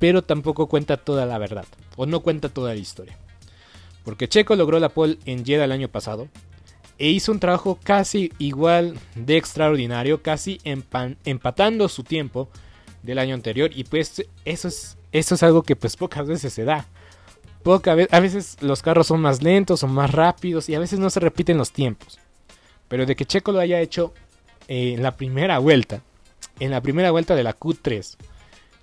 pero 0.00 0.22
tampoco 0.22 0.66
cuenta 0.66 0.96
toda 0.96 1.24
la 1.24 1.38
verdad, 1.38 1.66
o 1.96 2.06
no 2.06 2.18
cuenta 2.20 2.48
toda 2.48 2.74
la 2.74 2.80
historia. 2.80 3.16
Porque 4.04 4.28
Checo 4.28 4.56
logró 4.56 4.80
la 4.80 4.88
pole 4.88 5.18
en 5.24 5.44
Jeddah 5.44 5.66
el 5.66 5.72
año 5.72 5.88
pasado 5.88 6.28
e 6.98 7.08
hizo 7.08 7.32
un 7.32 7.40
trabajo 7.40 7.78
casi 7.82 8.32
igual 8.38 8.98
de 9.14 9.36
extraordinario, 9.36 10.22
casi 10.22 10.60
empatando 10.64 11.88
su 11.88 12.02
tiempo 12.02 12.48
del 13.02 13.18
año 13.18 13.34
anterior 13.34 13.70
y 13.74 13.84
pues 13.84 14.24
eso 14.44 14.68
es, 15.12 15.42
algo 15.42 15.62
que 15.62 15.76
pues 15.76 15.96
pocas 15.96 16.26
veces 16.26 16.52
se 16.52 16.64
da. 16.64 16.86
A 18.10 18.20
veces 18.20 18.56
los 18.60 18.82
carros 18.82 19.08
son 19.08 19.20
más 19.20 19.42
lentos 19.42 19.82
o 19.82 19.88
más 19.88 20.10
rápidos 20.10 20.68
y 20.68 20.74
a 20.74 20.78
veces 20.78 20.98
no 20.98 21.10
se 21.10 21.20
repiten 21.20 21.58
los 21.58 21.70
tiempos. 21.70 22.18
Pero 22.88 23.04
de 23.04 23.14
que 23.14 23.26
Checo 23.26 23.52
lo 23.52 23.60
haya 23.60 23.80
hecho 23.80 24.14
en 24.68 25.02
la 25.02 25.16
primera 25.16 25.58
vuelta, 25.58 26.02
en 26.58 26.70
la 26.70 26.80
primera 26.80 27.10
vuelta 27.10 27.34
de 27.34 27.42
la 27.42 27.56
Q3, 27.56 28.16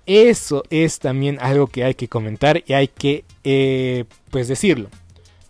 eso 0.06 0.62
es 0.70 1.00
también 1.00 1.38
algo 1.40 1.66
que 1.66 1.82
hay 1.82 1.94
que 1.94 2.08
comentar 2.08 2.62
y 2.64 2.74
hay 2.74 2.86
que, 2.88 3.24
eh, 3.42 4.04
pues 4.30 4.46
decirlo. 4.46 4.88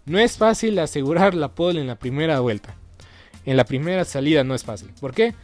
No 0.06 0.20
es 0.20 0.38
fácil 0.38 0.78
asegurar 0.78 1.34
la 1.34 1.48
pole 1.48 1.80
en 1.80 1.88
la 1.88 1.96
primera 1.96 2.38
vuelta. 2.40 2.76
En 3.44 3.56
la 3.56 3.64
primera 3.64 4.04
salida 4.04 4.44
no 4.44 4.54
es 4.54 4.64
fácil. 4.64 4.90
¿Por 5.00 5.12
qué? 5.12 5.34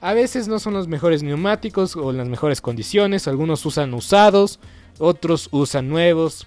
A 0.00 0.12
veces 0.12 0.48
no 0.48 0.58
son 0.58 0.74
los 0.74 0.88
mejores 0.88 1.22
neumáticos 1.22 1.96
o 1.96 2.12
las 2.12 2.28
mejores 2.28 2.60
condiciones. 2.60 3.28
Algunos 3.28 3.64
usan 3.64 3.94
usados, 3.94 4.58
otros 4.98 5.48
usan 5.52 5.88
nuevos. 5.88 6.46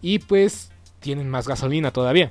Y 0.00 0.18
pues 0.18 0.70
tienen 0.98 1.30
más 1.30 1.46
gasolina 1.46 1.92
todavía. 1.92 2.30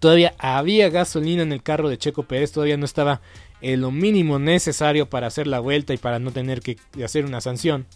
Todavía 0.00 0.34
había 0.38 0.88
gasolina 0.90 1.42
en 1.42 1.52
el 1.52 1.62
carro 1.62 1.88
de 1.88 1.98
Checo 1.98 2.22
Pérez, 2.22 2.52
todavía 2.52 2.76
no 2.76 2.84
estaba 2.84 3.20
en 3.60 3.80
lo 3.80 3.90
mínimo 3.90 4.38
necesario 4.38 5.08
para 5.08 5.26
hacer 5.26 5.46
la 5.46 5.60
vuelta 5.60 5.94
y 5.94 5.96
para 5.96 6.18
no 6.18 6.30
tener 6.30 6.60
que 6.60 6.76
hacer 7.02 7.24
una 7.24 7.40
sanción. 7.40 7.86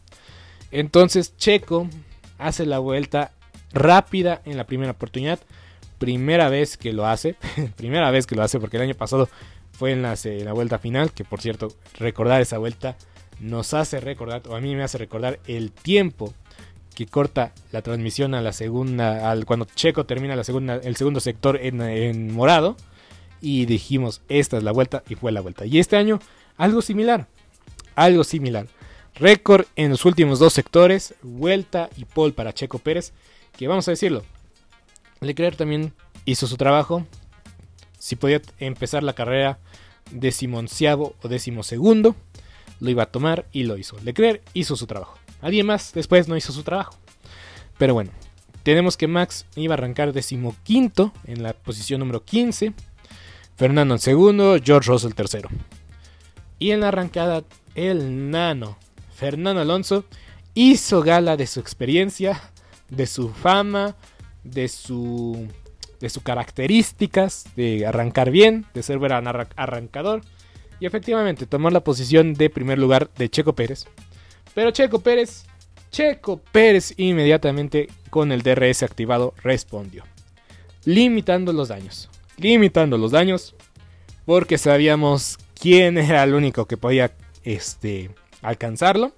Entonces 0.70 1.36
Checo 1.36 1.88
hace 2.38 2.64
la 2.64 2.78
vuelta 2.78 3.32
rápida 3.72 4.42
en 4.44 4.56
la 4.56 4.64
primera 4.64 4.92
oportunidad. 4.92 5.40
Primera 5.98 6.48
vez 6.48 6.76
que 6.76 6.92
lo 6.92 7.06
hace. 7.06 7.36
primera 7.76 8.10
vez 8.10 8.26
que 8.26 8.34
lo 8.34 8.42
hace 8.42 8.58
porque 8.58 8.76
el 8.76 8.84
año 8.84 8.94
pasado 8.94 9.28
fue 9.72 9.92
en 9.92 10.02
la, 10.02 10.14
en 10.24 10.44
la, 10.44 10.52
vuelta 10.52 10.78
final. 10.78 11.12
Que 11.12 11.24
por 11.24 11.40
cierto, 11.40 11.68
recordar 11.98 12.40
esa 12.40 12.58
vuelta 12.58 12.96
nos 13.40 13.74
hace 13.74 14.00
recordar, 14.00 14.42
o 14.48 14.54
a 14.54 14.60
mí 14.60 14.74
me 14.76 14.84
hace 14.84 14.98
recordar 14.98 15.40
el 15.46 15.72
tiempo 15.72 16.32
que 16.94 17.06
corta 17.06 17.52
la 17.72 17.82
transmisión 17.82 18.34
a 18.34 18.40
la 18.40 18.52
segunda, 18.52 19.30
al, 19.30 19.46
cuando 19.46 19.66
Checo 19.74 20.04
termina 20.06 20.36
la 20.36 20.44
segunda, 20.44 20.76
el 20.76 20.96
segundo 20.96 21.20
sector 21.20 21.58
en, 21.60 22.32
morado. 22.32 22.76
Y 23.40 23.66
dijimos, 23.66 24.22
esta 24.28 24.56
es 24.56 24.62
la 24.62 24.70
vuelta 24.70 25.02
y 25.08 25.16
fue 25.16 25.32
la 25.32 25.40
vuelta. 25.40 25.66
Y 25.66 25.80
este 25.80 25.96
año, 25.96 26.20
algo 26.56 26.80
similar. 26.80 27.26
Algo 27.96 28.22
similar. 28.22 28.68
Récord 29.16 29.66
en 29.74 29.90
los 29.90 30.04
últimos 30.04 30.38
dos 30.38 30.52
sectores, 30.52 31.14
vuelta 31.22 31.90
y 31.96 32.04
pole 32.04 32.32
para 32.32 32.54
Checo 32.54 32.78
Pérez. 32.78 33.12
Que 33.56 33.68
vamos 33.68 33.86
a 33.88 33.92
decirlo, 33.92 34.24
Leclerc 35.20 35.56
también 35.56 35.92
hizo 36.24 36.46
su 36.46 36.56
trabajo. 36.56 37.06
Si 37.98 38.16
podía 38.16 38.40
empezar 38.58 39.02
la 39.02 39.14
carrera 39.14 39.58
decimonciavo 40.10 41.14
o 41.22 41.28
decimosegundo, 41.28 42.16
lo 42.80 42.90
iba 42.90 43.04
a 43.04 43.10
tomar 43.10 43.46
y 43.52 43.64
lo 43.64 43.78
hizo. 43.78 43.96
Leclerc 44.00 44.42
hizo 44.54 44.76
su 44.76 44.86
trabajo. 44.86 45.18
Alguien 45.40 45.66
más 45.66 45.92
después 45.92 46.28
no 46.28 46.36
hizo 46.36 46.52
su 46.52 46.62
trabajo. 46.62 46.96
Pero 47.78 47.94
bueno, 47.94 48.10
tenemos 48.62 48.96
que 48.96 49.08
Max 49.08 49.46
iba 49.56 49.74
a 49.74 49.78
arrancar 49.78 50.12
decimoquinto 50.12 51.12
en 51.24 51.42
la 51.42 51.52
posición 51.52 52.00
número 52.00 52.24
15. 52.24 52.72
Fernando 53.56 53.94
en 53.94 54.00
segundo, 54.00 54.56
George 54.62 54.90
Russell 54.90 55.14
tercero. 55.14 55.48
Y 56.58 56.70
en 56.70 56.80
la 56.80 56.88
arrancada, 56.88 57.44
el 57.74 58.30
nano 58.30 58.78
Fernando 59.14 59.60
Alonso 59.60 60.04
hizo 60.54 61.02
gala 61.02 61.36
de 61.36 61.46
su 61.46 61.60
experiencia, 61.60 62.51
de 62.96 63.06
su 63.06 63.30
fama, 63.30 63.96
de 64.44 64.68
su 64.68 65.48
de 66.00 66.10
sus 66.10 66.22
características, 66.24 67.44
de 67.54 67.86
arrancar 67.86 68.32
bien, 68.32 68.66
de 68.74 68.82
ser 68.82 68.98
buen 68.98 69.12
arrancador. 69.12 70.22
Y 70.80 70.86
efectivamente 70.86 71.46
tomó 71.46 71.70
la 71.70 71.84
posición 71.84 72.34
de 72.34 72.50
primer 72.50 72.78
lugar 72.78 73.08
de 73.16 73.30
Checo 73.30 73.54
Pérez. 73.54 73.86
Pero 74.52 74.72
Checo 74.72 74.98
Pérez, 75.00 75.44
Checo 75.92 76.38
Pérez 76.38 76.92
inmediatamente 76.96 77.88
con 78.10 78.32
el 78.32 78.42
DRS 78.42 78.82
activado 78.82 79.32
respondió. 79.44 80.02
Limitando 80.84 81.52
los 81.52 81.68
daños. 81.68 82.10
Limitando 82.36 82.98
los 82.98 83.12
daños. 83.12 83.54
Porque 84.24 84.58
sabíamos 84.58 85.38
quién 85.54 85.98
era 85.98 86.24
el 86.24 86.34
único 86.34 86.66
que 86.66 86.76
podía 86.76 87.12
este, 87.44 88.10
alcanzarlo. 88.42 89.12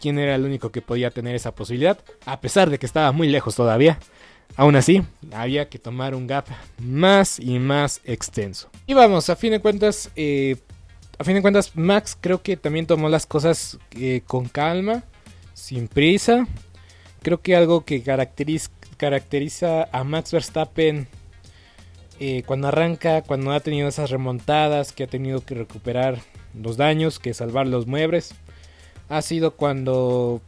Quién 0.00 0.18
era 0.18 0.34
el 0.34 0.44
único 0.44 0.70
que 0.70 0.82
podía 0.82 1.10
tener 1.10 1.34
esa 1.34 1.54
posibilidad. 1.54 1.98
A 2.24 2.40
pesar 2.40 2.70
de 2.70 2.78
que 2.78 2.86
estaba 2.86 3.12
muy 3.12 3.28
lejos 3.28 3.54
todavía. 3.54 3.98
Aún 4.56 4.76
así, 4.76 5.02
había 5.32 5.68
que 5.68 5.78
tomar 5.78 6.14
un 6.14 6.26
gap 6.26 6.46
más 6.78 7.38
y 7.38 7.58
más 7.58 8.00
extenso. 8.04 8.68
Y 8.86 8.94
vamos, 8.94 9.30
a 9.30 9.36
fin 9.36 9.52
de 9.52 9.60
cuentas, 9.60 10.10
eh, 10.16 10.56
a 11.18 11.24
fin 11.24 11.34
de 11.34 11.42
cuentas, 11.42 11.76
Max 11.76 12.16
creo 12.20 12.42
que 12.42 12.56
también 12.56 12.86
tomó 12.86 13.08
las 13.08 13.26
cosas 13.26 13.78
eh, 13.92 14.22
con 14.26 14.48
calma, 14.48 15.04
sin 15.54 15.86
prisa. 15.86 16.46
Creo 17.22 17.40
que 17.42 17.54
algo 17.54 17.84
que 17.84 18.02
caracteriza, 18.02 19.88
a 19.92 20.04
Max 20.04 20.32
Verstappen 20.32 21.06
eh, 22.18 22.42
cuando 22.46 22.68
arranca, 22.68 23.22
cuando 23.22 23.52
ha 23.52 23.60
tenido 23.60 23.88
esas 23.88 24.10
remontadas, 24.10 24.92
que 24.92 25.04
ha 25.04 25.06
tenido 25.06 25.44
que 25.44 25.54
recuperar 25.54 26.18
los 26.54 26.76
daños, 26.76 27.18
que 27.18 27.34
salvar 27.34 27.66
los 27.66 27.86
muebles, 27.86 28.34
ha 29.10 29.20
sido 29.20 29.50
cuando, 29.50 30.40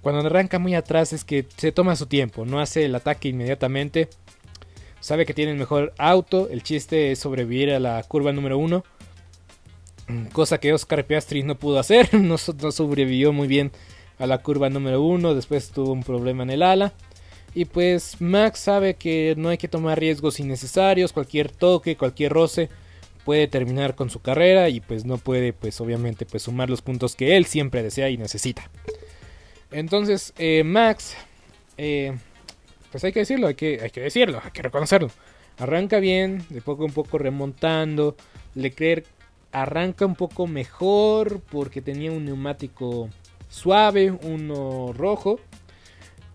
cuando 0.00 0.26
arranca 0.26 0.58
muy 0.58 0.74
atrás, 0.74 1.12
es 1.12 1.24
que 1.24 1.46
se 1.58 1.72
toma 1.72 1.94
su 1.96 2.06
tiempo, 2.06 2.46
no 2.46 2.60
hace 2.60 2.86
el 2.86 2.94
ataque 2.94 3.28
inmediatamente. 3.28 4.08
Sabe 5.00 5.26
que 5.26 5.34
tiene 5.34 5.52
el 5.52 5.58
mejor 5.58 5.92
auto, 5.98 6.48
el 6.48 6.62
chiste 6.62 7.12
es 7.12 7.18
sobrevivir 7.18 7.70
a 7.70 7.78
la 7.78 8.02
curva 8.02 8.32
número 8.32 8.56
uno 8.56 8.82
cosa 10.32 10.58
que 10.58 10.72
Oscar 10.72 11.04
Piastri 11.04 11.42
no 11.42 11.58
pudo 11.58 11.78
hacer, 11.78 12.14
no, 12.20 12.38
sobrevivió 12.38 13.32
muy 13.32 13.48
bien 13.48 13.72
a 14.18 14.26
la 14.26 14.38
curva 14.38 14.70
número 14.70 15.02
uno, 15.02 15.34
después 15.34 15.70
tuvo 15.70 15.92
un 15.92 16.02
problema 16.02 16.42
en 16.42 16.50
el 16.50 16.62
ala. 16.62 16.92
Y 17.54 17.64
pues 17.64 18.20
Max 18.20 18.60
sabe 18.60 18.94
que 18.94 19.34
no 19.36 19.48
hay 19.48 19.56
que 19.56 19.68
tomar 19.68 19.98
riesgos 19.98 20.40
innecesarios, 20.40 21.12
cualquier 21.12 21.50
toque, 21.50 21.96
cualquier 21.96 22.32
roce 22.32 22.68
puede 23.26 23.48
terminar 23.48 23.96
con 23.96 24.08
su 24.08 24.20
carrera 24.20 24.68
y 24.68 24.80
pues 24.80 25.04
no 25.04 25.18
puede 25.18 25.52
pues 25.52 25.80
obviamente 25.80 26.24
pues 26.24 26.44
sumar 26.44 26.70
los 26.70 26.80
puntos 26.80 27.16
que 27.16 27.36
él 27.36 27.44
siempre 27.44 27.82
desea 27.82 28.08
y 28.08 28.16
necesita. 28.16 28.70
Entonces 29.72 30.32
eh, 30.38 30.62
Max, 30.62 31.16
eh, 31.76 32.16
pues 32.92 33.02
hay 33.02 33.10
que 33.10 33.18
decirlo, 33.18 33.48
hay 33.48 33.56
que, 33.56 33.80
hay 33.82 33.90
que 33.90 34.00
decirlo, 34.00 34.40
hay 34.42 34.52
que 34.52 34.62
reconocerlo. 34.62 35.10
Arranca 35.58 35.98
bien, 35.98 36.46
de 36.50 36.62
poco 36.62 36.86
a 36.86 36.88
poco 36.88 37.18
remontando. 37.18 38.16
Leclerc 38.54 39.04
arranca 39.50 40.06
un 40.06 40.14
poco 40.14 40.46
mejor 40.46 41.40
porque 41.40 41.82
tenía 41.82 42.12
un 42.12 42.26
neumático 42.26 43.08
suave, 43.48 44.12
uno 44.12 44.92
rojo. 44.92 45.40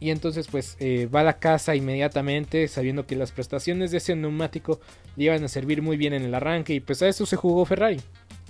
Y 0.01 0.09
entonces 0.09 0.47
pues 0.47 0.75
eh, 0.79 1.07
va 1.13 1.21
a 1.21 1.23
la 1.23 1.37
casa 1.39 1.75
inmediatamente 1.75 2.67
sabiendo 2.67 3.05
que 3.05 3.15
las 3.15 3.31
prestaciones 3.31 3.91
de 3.91 3.99
ese 3.99 4.15
neumático 4.15 4.81
le 5.15 5.25
iban 5.25 5.43
a 5.43 5.47
servir 5.47 5.81
muy 5.81 5.95
bien 5.95 6.13
en 6.13 6.23
el 6.23 6.33
arranque 6.33 6.73
y 6.73 6.79
pues 6.79 7.01
a 7.03 7.07
eso 7.07 7.25
se 7.25 7.35
jugó 7.35 7.63
Ferrari. 7.65 8.01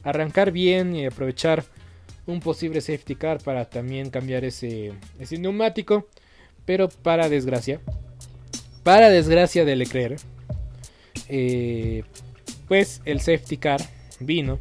arrancar 0.03 0.51
bien 0.51 0.95
y 0.95 1.05
aprovechar 1.05 1.63
un 2.25 2.39
posible 2.39 2.81
safety 2.81 3.15
car 3.15 3.39
para 3.43 3.65
también 3.65 4.09
cambiar 4.09 4.45
ese, 4.45 4.93
ese 5.19 5.37
neumático. 5.37 6.07
Pero 6.65 6.87
para 6.87 7.27
desgracia, 7.27 7.81
para 8.83 9.09
desgracia 9.09 9.65
de 9.65 9.75
Leclerc, 9.75 10.19
eh, 11.27 12.03
pues 12.67 13.01
el 13.05 13.19
safety 13.19 13.57
car 13.57 13.81
vino 14.19 14.59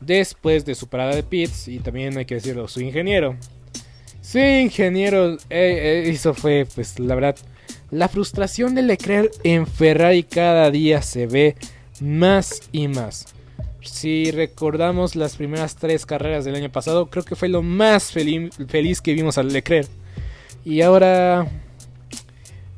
después 0.00 0.64
de 0.64 0.74
su 0.74 0.88
parada 0.88 1.14
de 1.14 1.22
pits 1.22 1.68
y 1.68 1.78
también 1.78 2.16
hay 2.16 2.26
que 2.26 2.36
decirlo, 2.36 2.68
su 2.68 2.80
ingeniero. 2.80 3.36
Su 4.22 4.38
ingeniero, 4.38 5.36
eh, 5.50 6.04
eso 6.06 6.32
fue, 6.32 6.66
pues 6.74 6.98
la 6.98 7.14
verdad, 7.14 7.36
la 7.90 8.08
frustración 8.08 8.74
de 8.74 8.82
Leclerc 8.82 9.32
en 9.42 9.66
Ferrari 9.66 10.22
cada 10.22 10.70
día 10.70 11.02
se 11.02 11.26
ve 11.26 11.56
más 12.00 12.62
y 12.72 12.88
más. 12.88 13.26
Si 13.82 14.30
recordamos 14.30 15.16
las 15.16 15.36
primeras 15.36 15.74
tres 15.74 16.06
carreras 16.06 16.44
del 16.44 16.54
año 16.54 16.70
pasado, 16.70 17.10
creo 17.10 17.24
que 17.24 17.36
fue 17.36 17.48
lo 17.48 17.62
más 17.62 18.12
feliz 18.12 19.02
que 19.02 19.12
vimos 19.12 19.38
al 19.38 19.52
Leclerc. 19.52 19.88
Y 20.64 20.82
ahora 20.82 21.48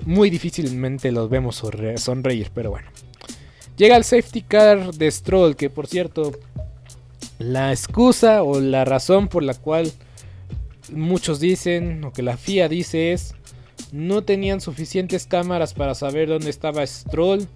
muy 0.06 0.30
difícilmente 0.30 1.12
los 1.12 1.28
vemos 1.28 1.62
sonreír, 1.96 2.50
pero 2.54 2.70
bueno. 2.70 2.88
Llega 3.76 3.96
el 3.96 4.04
safety 4.04 4.42
car 4.42 4.94
de 4.94 5.10
Stroll, 5.10 5.56
que 5.56 5.68
por 5.68 5.86
cierto, 5.86 6.32
la 7.38 7.70
excusa 7.72 8.42
o 8.42 8.60
la 8.60 8.84
razón 8.84 9.28
por 9.28 9.42
la 9.42 9.54
cual 9.54 9.92
muchos 10.92 11.40
dicen, 11.40 12.04
o 12.04 12.12
que 12.12 12.22
la 12.22 12.36
FIA 12.36 12.68
dice 12.68 13.12
es, 13.12 13.34
no 13.92 14.22
tenían 14.22 14.60
suficientes 14.60 15.26
cámaras 15.26 15.74
para 15.74 15.94
saber 15.94 16.28
dónde 16.28 16.50
estaba 16.50 16.86
Stroll 16.86 17.46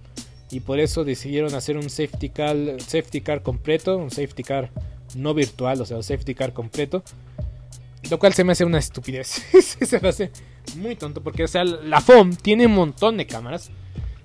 y 0.51 0.61
por 0.61 0.79
eso 0.79 1.03
decidieron 1.03 1.53
hacer 1.53 1.77
un 1.77 1.89
safety 1.89 2.29
car, 2.29 2.57
safety 2.79 3.21
car 3.21 3.43
completo, 3.43 3.97
un 3.97 4.09
safety 4.09 4.43
car 4.43 4.71
no 5.15 5.33
virtual, 5.33 5.81
o 5.81 5.85
sea, 5.85 5.97
un 5.97 6.03
safety 6.03 6.35
car 6.35 6.53
completo. 6.53 7.03
Lo 8.09 8.17
cual 8.17 8.33
se 8.33 8.43
me 8.43 8.53
hace 8.53 8.65
una 8.65 8.79
estupidez. 8.79 9.27
se 9.81 9.99
me 9.99 10.09
hace 10.09 10.31
muy 10.77 10.95
tonto 10.95 11.21
porque, 11.21 11.43
o 11.43 11.47
sea, 11.47 11.63
la 11.63 12.01
FOM 12.01 12.35
tiene 12.35 12.65
un 12.65 12.73
montón 12.73 13.17
de 13.17 13.27
cámaras. 13.27 13.69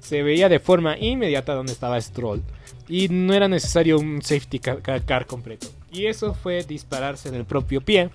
Se 0.00 0.22
veía 0.22 0.48
de 0.48 0.60
forma 0.60 0.98
inmediata 0.98 1.54
dónde 1.54 1.72
estaba 1.72 2.00
Stroll. 2.00 2.42
Y 2.88 3.08
no 3.08 3.34
era 3.34 3.48
necesario 3.48 3.98
un 3.98 4.22
safety 4.22 4.58
car, 4.58 5.26
completo. 5.26 5.68
Y 5.90 6.06
eso 6.06 6.34
fue 6.34 6.62
dispararse 6.62 7.28
en 7.28 7.34
el 7.34 7.44
propio 7.44 7.80
pie. 7.80 8.10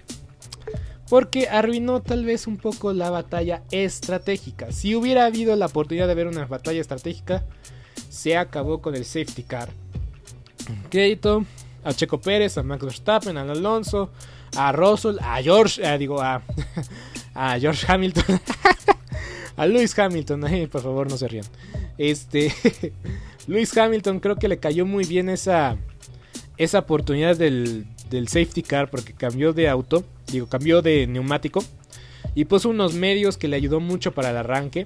Porque 1.09 1.49
arruinó 1.49 2.01
tal 2.01 2.23
vez 2.23 2.45
un 2.45 2.57
poco 2.57 2.93
la 2.93 3.09
batalla 3.09 3.63
estratégica. 3.71 4.71
Si 4.71 4.95
hubiera 4.95 5.25
habido 5.25 5.55
la 5.55 5.65
oportunidad 5.65 6.07
de 6.07 6.15
ver 6.15 6.27
una 6.27 6.45
batalla 6.45 6.79
estratégica, 6.79 7.43
se 8.09 8.37
acabó 8.37 8.81
con 8.81 8.95
el 8.95 9.05
safety 9.05 9.43
car. 9.43 9.69
Crédito 10.89 11.45
a 11.83 11.93
Checo 11.93 12.19
Pérez, 12.19 12.57
a 12.57 12.63
Max 12.63 12.83
Verstappen, 12.83 13.37
a 13.37 13.41
Alonso, 13.41 14.11
a 14.55 14.71
Russell, 14.71 15.17
a 15.21 15.41
George, 15.41 15.81
eh, 15.83 15.97
digo, 15.97 16.21
a, 16.21 16.41
a 17.33 17.59
George 17.59 17.85
Hamilton, 17.87 18.39
a 19.55 19.65
Lewis 19.65 19.97
Hamilton, 19.97 20.41
por 20.71 20.81
favor 20.81 21.09
no 21.09 21.17
se 21.17 21.27
rían. 21.27 21.45
Este, 21.97 22.53
Lewis 23.47 23.75
Hamilton 23.75 24.19
creo 24.19 24.35
que 24.35 24.47
le 24.47 24.59
cayó 24.59 24.85
muy 24.85 25.05
bien 25.05 25.29
esa, 25.29 25.77
esa 26.57 26.79
oportunidad 26.79 27.35
del, 27.37 27.85
del 28.09 28.27
safety 28.27 28.63
car 28.63 28.89
porque 28.89 29.13
cambió 29.13 29.53
de 29.53 29.69
auto, 29.69 30.03
digo, 30.31 30.47
cambió 30.47 30.81
de 30.81 31.07
neumático 31.07 31.63
y 32.35 32.45
puso 32.45 32.69
unos 32.69 32.93
medios 32.93 33.37
que 33.37 33.47
le 33.47 33.55
ayudó 33.55 33.79
mucho 33.79 34.13
para 34.13 34.31
el 34.31 34.37
arranque 34.37 34.85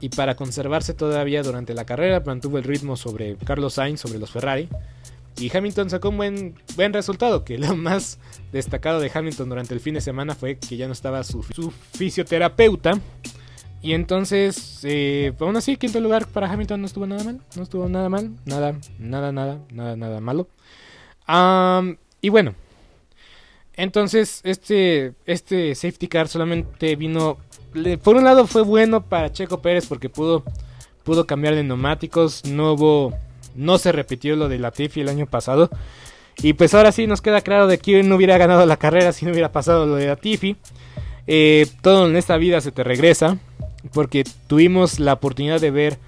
y 0.00 0.10
para 0.10 0.36
conservarse 0.36 0.94
todavía 0.94 1.42
durante 1.42 1.74
la 1.74 1.84
carrera 1.84 2.22
mantuvo 2.24 2.58
el 2.58 2.64
ritmo 2.64 2.96
sobre 2.96 3.36
Carlos 3.36 3.74
Sainz, 3.74 4.00
sobre 4.00 4.18
los 4.18 4.30
Ferrari. 4.30 4.68
Y 5.38 5.56
Hamilton 5.56 5.88
sacó 5.88 6.08
un 6.08 6.16
buen, 6.16 6.54
buen 6.74 6.92
resultado, 6.92 7.44
que 7.44 7.58
lo 7.58 7.76
más 7.76 8.18
destacado 8.52 9.00
de 9.00 9.10
Hamilton 9.12 9.48
durante 9.48 9.74
el 9.74 9.80
fin 9.80 9.94
de 9.94 10.00
semana 10.00 10.34
fue 10.34 10.58
que 10.58 10.76
ya 10.76 10.86
no 10.86 10.92
estaba 10.92 11.22
su, 11.24 11.42
fisioterapeuta. 11.92 13.00
Y 13.80 13.92
entonces, 13.92 14.80
eh, 14.82 15.32
aún 15.38 15.56
así, 15.56 15.76
quinto 15.76 16.00
lugar 16.00 16.26
para 16.26 16.50
Hamilton 16.50 16.80
no 16.80 16.86
estuvo 16.86 17.06
nada 17.06 17.22
mal. 17.22 17.40
No 17.56 17.62
estuvo 17.62 17.88
nada 17.88 18.08
mal. 18.08 18.32
Nada, 18.44 18.74
nada, 18.98 19.30
nada, 19.30 19.60
nada, 19.70 19.96
nada 19.96 20.20
malo. 20.20 20.48
y 22.20 22.28
bueno. 22.28 22.54
Entonces, 23.78 24.40
este, 24.42 25.14
este 25.24 25.74
safety 25.74 26.08
car 26.08 26.28
solamente 26.28 26.96
vino 26.96 27.38
por 28.02 28.16
un 28.16 28.24
lado 28.24 28.46
fue 28.46 28.62
bueno 28.62 29.04
para 29.04 29.32
Checo 29.32 29.62
Pérez 29.62 29.86
porque 29.86 30.08
pudo, 30.08 30.42
pudo 31.04 31.26
cambiar 31.26 31.54
de 31.54 31.62
neumáticos, 31.62 32.44
no 32.44 32.72
hubo, 32.72 33.14
no 33.54 33.78
se 33.78 33.92
repitió 33.92 34.34
lo 34.34 34.48
de 34.48 34.58
Latifi 34.58 35.00
el 35.00 35.08
año 35.08 35.26
pasado. 35.26 35.70
Y 36.42 36.54
pues 36.54 36.74
ahora 36.74 36.90
sí 36.90 37.06
nos 37.06 37.20
queda 37.20 37.40
claro 37.40 37.68
de 37.68 37.78
que 37.78 38.02
no 38.02 38.16
hubiera 38.16 38.36
ganado 38.36 38.66
la 38.66 38.78
carrera 38.78 39.12
si 39.12 39.24
no 39.24 39.30
hubiera 39.30 39.52
pasado 39.52 39.86
lo 39.86 39.94
de 39.94 40.08
Latifi. 40.08 40.56
Eh, 41.28 41.66
todo 41.80 42.08
en 42.08 42.16
esta 42.16 42.36
vida 42.36 42.60
se 42.60 42.72
te 42.72 42.82
regresa 42.82 43.38
porque 43.92 44.24
tuvimos 44.48 44.98
la 44.98 45.12
oportunidad 45.12 45.60
de 45.60 45.70
ver 45.70 45.98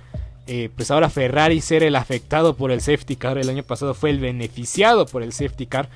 eh, 0.47 0.71
pues 0.75 0.91
ahora 0.91 1.09
Ferrari 1.09 1.61
ser 1.61 1.85
el 1.85 1.95
afectado 1.95 2.57
por 2.57 2.73
el 2.73 2.81
safety 2.81 3.15
car. 3.15 3.39
El 3.39 3.49
año 3.49 3.63
pasado 3.63 3.95
fue 3.95 4.11
el 4.11 4.19
beneficiado 4.19 5.07
por 5.07 5.23
el 5.23 5.33
safety 5.33 5.67
car. 5.67 5.89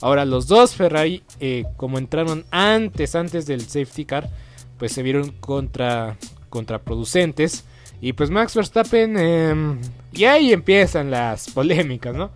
Ahora 0.00 0.24
los 0.24 0.46
dos 0.46 0.74
Ferrari, 0.74 1.22
eh, 1.40 1.64
como 1.76 1.98
entraron 1.98 2.44
antes, 2.50 3.14
antes 3.14 3.46
del 3.46 3.62
safety 3.62 4.04
car, 4.04 4.30
pues 4.78 4.92
se 4.92 5.02
vieron 5.02 5.32
contra, 5.32 6.16
contraproducentes. 6.48 7.64
Y 8.00 8.14
pues 8.14 8.30
Max 8.30 8.54
Verstappen, 8.54 9.18
em, 9.18 9.78
y 10.12 10.24
ahí 10.24 10.52
empiezan 10.52 11.10
las 11.10 11.50
polémicas, 11.50 12.14
¿no? 12.14 12.30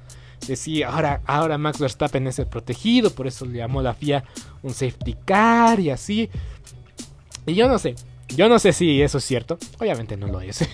Decía, 0.47 0.91
ahora, 0.91 1.23
ahora 1.25 1.57
Max 1.57 1.79
Verstappen 1.79 2.27
es 2.27 2.39
el 2.39 2.47
protegido, 2.47 3.11
por 3.11 3.27
eso 3.27 3.47
le 3.47 3.59
llamó 3.59 3.81
la 3.81 3.95
FIA 3.95 4.25
un 4.63 4.75
safety 4.75 5.17
car 5.25 5.81
y 5.81 5.89
así. 5.89 6.29
Y 7.47 7.55
yo 7.55 7.67
no 7.67 7.79
sé, 7.79 7.95
yo 8.29 8.49
no 8.49 8.59
sé 8.59 8.75
si 8.75 9.01
eso 9.01 9.19
es 9.19 9.25
cierto, 9.25 9.59
obviamente 9.79 10.19
no 10.19 10.27
lo 10.27 10.43
es. 10.43 10.69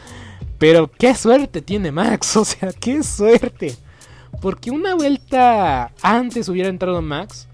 Pero 0.58 0.90
qué 0.90 1.14
suerte 1.14 1.60
tiene 1.60 1.90
Max, 1.90 2.36
o 2.36 2.44
sea, 2.44 2.72
qué 2.72 3.02
suerte. 3.02 3.74
Porque 4.40 4.70
una 4.70 4.94
vuelta 4.94 5.92
antes 6.02 6.48
hubiera 6.48 6.68
entrado 6.68 7.02
Max, 7.02 7.48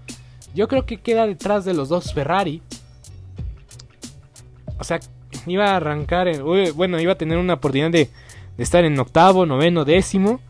yo 0.53 0.67
creo 0.67 0.85
que 0.85 0.97
queda 0.97 1.25
detrás 1.25 1.65
de 1.65 1.73
los 1.73 1.89
dos 1.89 2.13
Ferrari 2.13 2.61
o 4.83 4.83
sea, 4.83 4.99
iba 5.47 5.71
a 5.71 5.77
arrancar, 5.77 6.41
bueno, 6.73 6.99
iba 6.99 7.13
a 7.13 7.17
tener 7.17 7.37
una 7.37 7.53
oportunidad 7.55 7.89
de, 7.89 8.09
estar 8.57 8.83
en 8.83 8.99
octavo, 8.99 9.45
noveno, 9.45 9.85
décimo. 9.85 10.41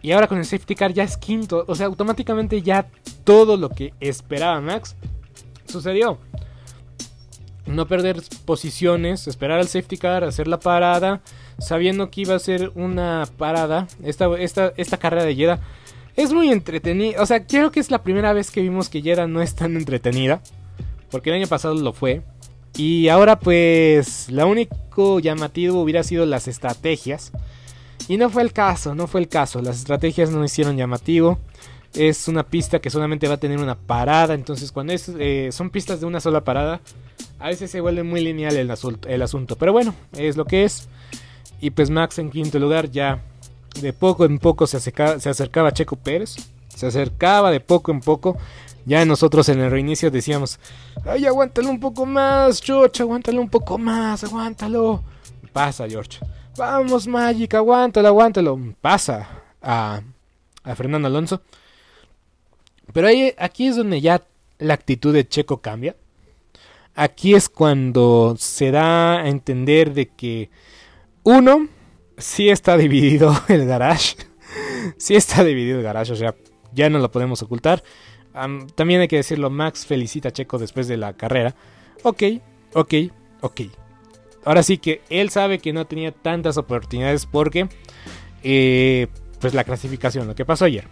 Y 0.00 0.12
ahora 0.12 0.26
con 0.26 0.38
el 0.38 0.46
safety 0.46 0.74
car 0.74 0.94
ya 0.94 1.02
es 1.02 1.18
quinto. 1.18 1.64
O 1.68 1.74
sea, 1.74 1.86
automáticamente 1.86 2.62
ya 2.62 2.88
todo 3.24 3.58
lo 3.58 3.68
que 3.68 3.92
esperaba 4.00 4.60
Max 4.62 4.96
sucedió. 5.66 6.18
No 7.66 7.86
perder 7.86 8.22
posiciones, 8.46 9.26
esperar 9.26 9.58
al 9.58 9.68
safety 9.68 9.98
car, 9.98 10.24
hacer 10.24 10.48
la 10.48 10.58
parada, 10.58 11.20
sabiendo 11.58 12.10
que 12.10 12.22
iba 12.22 12.34
a 12.34 12.38
ser 12.38 12.72
una 12.74 13.28
parada. 13.36 13.88
Esta, 14.02 14.26
esta, 14.38 14.72
esta 14.76 14.96
carrera 14.98 15.24
de 15.24 15.34
Jeddah 15.34 15.60
es 16.16 16.32
muy 16.32 16.50
entretenida. 16.50 17.22
O 17.22 17.26
sea, 17.26 17.46
creo 17.46 17.70
que 17.70 17.80
es 17.80 17.90
la 17.90 18.02
primera 18.02 18.32
vez 18.32 18.50
que 18.50 18.62
vimos 18.62 18.88
que 18.88 19.02
Jeddah 19.02 19.26
no 19.26 19.42
es 19.42 19.54
tan 19.54 19.76
entretenida. 19.76 20.40
Porque 21.10 21.30
el 21.30 21.36
año 21.36 21.46
pasado 21.46 21.74
lo 21.74 21.92
fue. 21.92 22.22
Y 22.76 23.08
ahora 23.08 23.38
pues 23.38 24.28
lo 24.30 24.46
único 24.48 25.18
llamativo 25.20 25.80
hubiera 25.80 26.02
sido 26.02 26.26
las 26.26 26.48
estrategias. 26.48 27.32
Y 28.08 28.18
no 28.18 28.30
fue 28.30 28.42
el 28.42 28.52
caso, 28.52 28.94
no 28.94 29.06
fue 29.06 29.20
el 29.20 29.28
caso. 29.28 29.62
Las 29.62 29.78
estrategias 29.78 30.30
no 30.30 30.44
hicieron 30.44 30.76
llamativo. 30.76 31.38
Es 31.94 32.28
una 32.28 32.42
pista 32.42 32.80
que 32.80 32.90
solamente 32.90 33.28
va 33.28 33.34
a 33.34 33.40
tener 33.40 33.58
una 33.58 33.76
parada. 33.76 34.34
Entonces 34.34 34.72
cuando 34.72 34.92
es, 34.92 35.10
eh, 35.18 35.50
son 35.52 35.70
pistas 35.70 36.00
de 36.00 36.06
una 36.06 36.20
sola 36.20 36.44
parada, 36.44 36.80
a 37.38 37.48
veces 37.48 37.70
se 37.70 37.80
vuelve 37.80 38.02
muy 38.02 38.20
lineal 38.20 38.56
el, 38.56 38.70
el 39.08 39.22
asunto. 39.22 39.56
Pero 39.56 39.72
bueno, 39.72 39.94
es 40.12 40.36
lo 40.36 40.44
que 40.44 40.64
es. 40.64 40.88
Y 41.60 41.70
pues 41.70 41.90
Max 41.90 42.18
en 42.18 42.30
quinto 42.30 42.58
lugar 42.58 42.90
ya 42.90 43.22
de 43.80 43.92
poco 43.92 44.24
en 44.24 44.38
poco 44.38 44.66
se, 44.66 44.76
acercaba 44.76 45.72
Checo 45.72 45.96
Pérez. 45.96 46.36
Se 46.68 46.86
acercaba 46.86 47.50
de 47.50 47.60
poco 47.60 47.90
en 47.92 48.00
poco. 48.00 48.36
Ya 48.84 49.04
nosotros 49.04 49.48
en 49.48 49.60
el 49.60 49.70
reinicio 49.70 50.10
decíamos, 50.10 50.60
ay, 51.04 51.26
aguántalo 51.26 51.70
un 51.70 51.80
poco 51.80 52.06
más, 52.06 52.62
George, 52.62 53.02
aguántalo 53.02 53.40
un 53.40 53.48
poco 53.48 53.78
más, 53.78 54.22
aguántalo. 54.22 55.02
Pasa, 55.52 55.88
George. 55.88 56.20
Vamos, 56.56 57.06
Magic, 57.08 57.54
aguántalo, 57.54 58.08
aguántalo. 58.08 58.58
Pasa 58.80 59.28
a, 59.60 60.02
a 60.62 60.74
Fernando 60.76 61.08
Alonso. 61.08 61.42
Pero 62.92 63.08
ahí, 63.08 63.34
aquí 63.38 63.66
es 63.66 63.76
donde 63.76 64.00
ya 64.00 64.22
la 64.58 64.74
actitud 64.74 65.12
de 65.12 65.26
Checo 65.26 65.60
cambia. 65.60 65.96
Aquí 66.94 67.34
es 67.34 67.48
cuando 67.48 68.36
se 68.38 68.70
da 68.70 69.18
a 69.18 69.28
entender 69.28 69.92
de 69.92 70.06
que 70.08 70.48
uno, 71.26 71.68
sí 72.16 72.48
está 72.48 72.78
dividido 72.78 73.38
el 73.48 73.66
garage. 73.66 74.16
sí 74.96 75.14
está 75.14 75.44
dividido 75.44 75.78
el 75.78 75.84
garage, 75.84 76.12
o 76.12 76.16
sea, 76.16 76.34
ya 76.72 76.88
no 76.88 76.98
lo 76.98 77.10
podemos 77.10 77.42
ocultar 77.42 77.82
también 78.74 79.00
hay 79.00 79.08
que 79.08 79.16
decirlo, 79.16 79.50
Max 79.50 79.86
felicita 79.86 80.28
a 80.28 80.32
Checo 80.32 80.58
después 80.58 80.88
de 80.88 80.96
la 80.96 81.14
carrera. 81.14 81.54
Ok, 82.02 82.22
ok, 82.74 82.94
ok. 83.40 83.60
Ahora 84.44 84.62
sí 84.62 84.78
que 84.78 85.02
él 85.08 85.30
sabe 85.30 85.58
que 85.58 85.72
no 85.72 85.86
tenía 85.86 86.12
tantas 86.12 86.56
oportunidades 86.56 87.26
porque, 87.26 87.68
eh, 88.42 89.08
pues 89.40 89.54
la 89.54 89.64
clasificación, 89.64 90.26
lo 90.26 90.34
que 90.34 90.44
pasó 90.44 90.66
ayer. 90.66 90.86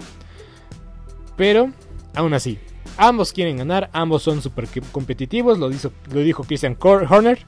Pero, 1.36 1.70
aún 2.14 2.32
así, 2.32 2.58
ambos 2.96 3.32
quieren 3.32 3.58
ganar, 3.58 3.90
ambos 3.92 4.22
son 4.22 4.40
súper 4.40 4.66
competitivos, 4.90 5.58
lo, 5.58 5.68
lo 5.68 6.20
dijo 6.20 6.44
Christian 6.44 6.76
Horner. 6.80 7.46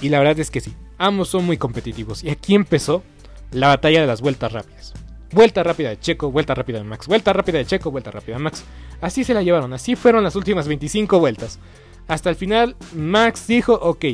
Y 0.00 0.08
la 0.08 0.18
verdad 0.18 0.40
es 0.40 0.50
que 0.50 0.60
sí, 0.60 0.74
ambos 1.02 1.28
son 1.28 1.44
muy 1.44 1.58
competitivos. 1.58 2.22
Y 2.22 2.30
aquí 2.30 2.54
empezó 2.54 3.02
la 3.50 3.68
batalla 3.68 4.00
de 4.00 4.06
las 4.06 4.20
vueltas 4.20 4.52
rápidas. 4.52 4.94
Vuelta 5.32 5.62
rápida 5.62 5.90
de 5.90 5.98
Checo, 5.98 6.30
vuelta 6.30 6.54
rápida 6.54 6.78
de 6.78 6.84
Max, 6.84 7.06
vuelta 7.06 7.32
rápida 7.32 7.58
de 7.58 7.66
Checo, 7.66 7.90
vuelta 7.90 8.10
rápida 8.10 8.36
de 8.36 8.42
Max. 8.42 8.64
Así 9.00 9.24
se 9.24 9.34
la 9.34 9.42
llevaron, 9.42 9.72
así 9.72 9.96
fueron 9.96 10.22
las 10.22 10.36
últimas 10.36 10.68
25 10.68 11.18
vueltas. 11.18 11.58
Hasta 12.06 12.30
el 12.30 12.36
final, 12.36 12.76
Max 12.94 13.46
dijo, 13.46 13.74
ok, 13.74 14.04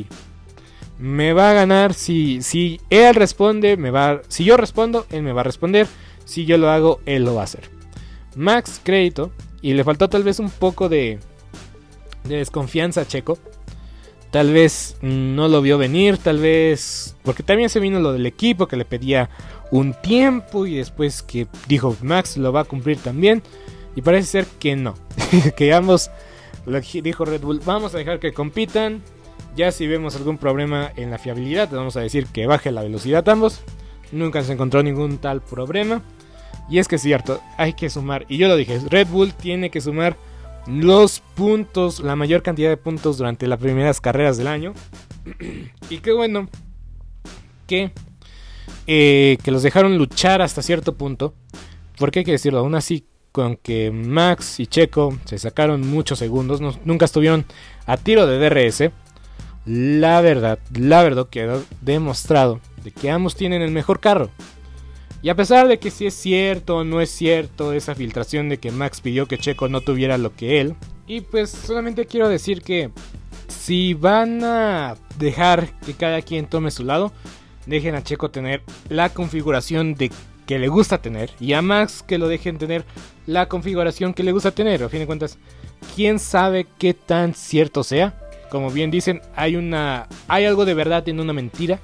me 0.97 1.33
va 1.33 1.51
a 1.51 1.53
ganar 1.53 1.93
si, 1.93 2.41
si 2.41 2.79
él 2.89 3.15
responde, 3.15 3.77
me 3.77 3.91
va 3.91 4.21
si 4.27 4.43
yo 4.43 4.57
respondo, 4.57 5.05
él 5.09 5.23
me 5.23 5.33
va 5.33 5.41
a 5.41 5.45
responder, 5.45 5.87
si 6.25 6.45
yo 6.45 6.57
lo 6.57 6.69
hago, 6.69 7.01
él 7.05 7.23
lo 7.23 7.35
va 7.35 7.41
a 7.41 7.45
hacer. 7.45 7.69
Max 8.35 8.81
crédito 8.83 9.31
y 9.61 9.73
le 9.73 9.83
faltó 9.83 10.09
tal 10.09 10.23
vez 10.23 10.39
un 10.39 10.49
poco 10.49 10.89
de, 10.89 11.19
de 12.23 12.37
desconfianza 12.37 13.01
a 13.01 13.07
Checo. 13.07 13.37
Tal 14.31 14.53
vez 14.53 14.97
no 15.01 15.47
lo 15.47 15.61
vio 15.61 15.77
venir, 15.77 16.17
tal 16.17 16.39
vez 16.39 17.15
porque 17.23 17.41
también 17.41 17.69
se 17.69 17.79
vino 17.79 17.99
lo 17.99 18.13
del 18.13 18.25
equipo 18.25 18.67
que 18.67 18.77
le 18.77 18.85
pedía 18.85 19.29
un 19.71 19.93
tiempo 19.93 20.65
y 20.65 20.75
después 20.75 21.23
que 21.23 21.47
dijo 21.67 21.95
Max 22.01 22.37
lo 22.37 22.53
va 22.53 22.61
a 22.61 22.65
cumplir 22.65 22.99
también 22.99 23.41
y 23.95 24.01
parece 24.01 24.27
ser 24.27 24.45
que 24.59 24.75
no, 24.75 24.93
que 25.57 25.73
ambos 25.73 26.11
dijo 27.01 27.25
Red 27.25 27.41
Bull, 27.41 27.61
vamos 27.65 27.95
a 27.95 27.97
dejar 27.97 28.19
que 28.19 28.33
compitan, 28.33 29.01
ya 29.55 29.71
si 29.71 29.87
vemos 29.87 30.15
algún 30.15 30.37
problema 30.37 30.91
en 30.95 31.11
la 31.11 31.17
fiabilidad, 31.17 31.69
vamos 31.71 31.97
a 31.97 32.01
decir 32.01 32.27
que 32.27 32.47
baje 32.47 32.71
la 32.71 32.83
velocidad 32.83 33.27
ambos. 33.29 33.61
Nunca 34.11 34.43
se 34.43 34.53
encontró 34.53 34.81
ningún 34.83 35.17
tal 35.17 35.41
problema. 35.41 36.01
Y 36.69 36.79
es 36.79 36.87
que 36.87 36.95
es 36.95 37.01
cierto, 37.01 37.41
hay 37.57 37.73
que 37.73 37.89
sumar. 37.89 38.25
Y 38.29 38.37
yo 38.37 38.47
lo 38.47 38.55
dije, 38.55 38.79
Red 38.89 39.07
Bull 39.07 39.33
tiene 39.33 39.69
que 39.69 39.81
sumar 39.81 40.17
los 40.67 41.21
puntos, 41.35 41.99
la 41.99 42.15
mayor 42.15 42.41
cantidad 42.41 42.69
de 42.69 42.77
puntos 42.77 43.17
durante 43.17 43.47
las 43.47 43.59
primeras 43.59 44.01
carreras 44.01 44.37
del 44.37 44.47
año. 44.47 44.73
y 45.89 45.97
qué 45.99 46.13
bueno 46.13 46.49
que, 47.67 47.91
eh, 48.87 49.37
que 49.43 49.51
los 49.51 49.63
dejaron 49.63 49.97
luchar 49.97 50.41
hasta 50.41 50.61
cierto 50.61 50.95
punto. 50.95 51.33
Porque 51.97 52.19
hay 52.19 52.25
que 52.25 52.31
decirlo, 52.31 52.59
aún 52.59 52.75
así, 52.75 53.05
con 53.31 53.57
que 53.57 53.91
Max 53.91 54.59
y 54.59 54.67
Checo 54.67 55.17
se 55.25 55.37
sacaron 55.37 55.87
muchos 55.87 56.19
segundos, 56.19 56.61
nunca 56.85 57.05
estuvieron 57.05 57.45
a 57.85 57.97
tiro 57.97 58.25
de 58.25 58.39
DRS. 58.39 58.91
La 59.65 60.21
verdad, 60.21 60.59
la 60.73 61.03
verdad 61.03 61.27
quedó 61.29 61.63
demostrado 61.81 62.59
de 62.83 62.91
que 62.91 63.11
ambos 63.11 63.35
tienen 63.35 63.61
el 63.61 63.71
mejor 63.71 63.99
carro. 63.99 64.29
Y 65.21 65.29
a 65.29 65.35
pesar 65.35 65.67
de 65.67 65.79
que 65.79 65.91
si 65.91 66.05
es 66.05 66.13
cierto 66.13 66.77
o 66.77 66.83
no 66.83 67.01
es 67.01 67.09
cierto 67.09 67.73
esa 67.73 67.93
filtración 67.93 68.47
de 68.47 68.57
que 68.57 68.71
Max 68.71 69.01
pidió 69.01 69.27
que 69.27 69.37
Checo 69.37 69.67
no 69.67 69.81
tuviera 69.81 70.17
lo 70.17 70.33
que 70.33 70.61
él, 70.61 70.75
y 71.07 71.21
pues 71.21 71.49
solamente 71.49 72.05
quiero 72.05 72.29
decir 72.29 72.61
que 72.61 72.91
si 73.47 73.93
van 73.95 74.43
a 74.43 74.95
dejar 75.17 75.77
que 75.81 75.93
cada 75.93 76.21
quien 76.21 76.47
tome 76.47 76.71
su 76.71 76.85
lado, 76.85 77.11
dejen 77.65 77.95
a 77.95 78.03
Checo 78.03 78.31
tener 78.31 78.61
la 78.87 79.09
configuración 79.09 79.95
de 79.95 80.11
que 80.45 80.57
le 80.57 80.67
gusta 80.67 80.99
tener 80.99 81.31
y 81.39 81.53
a 81.53 81.61
Max 81.61 82.03
que 82.07 82.17
lo 82.17 82.27
dejen 82.27 82.57
tener 82.57 82.85
la 83.27 83.47
configuración 83.47 84.13
que 84.13 84.23
le 84.23 84.31
gusta 84.31 84.51
tener. 84.51 84.83
A 84.83 84.89
fin 84.89 84.99
de 84.99 85.05
cuentas, 85.05 85.37
quién 85.95 86.17
sabe 86.17 86.65
qué 86.77 86.93
tan 86.93 87.33
cierto 87.33 87.83
sea. 87.83 88.17
Como 88.49 88.71
bien 88.71 88.89
dicen, 88.89 89.21
hay 89.35 89.55
una 89.55 90.07
hay 90.27 90.45
algo 90.45 90.65
de 90.65 90.73
verdad 90.73 91.07
en 91.07 91.19
una 91.19 91.33
mentira 91.33 91.79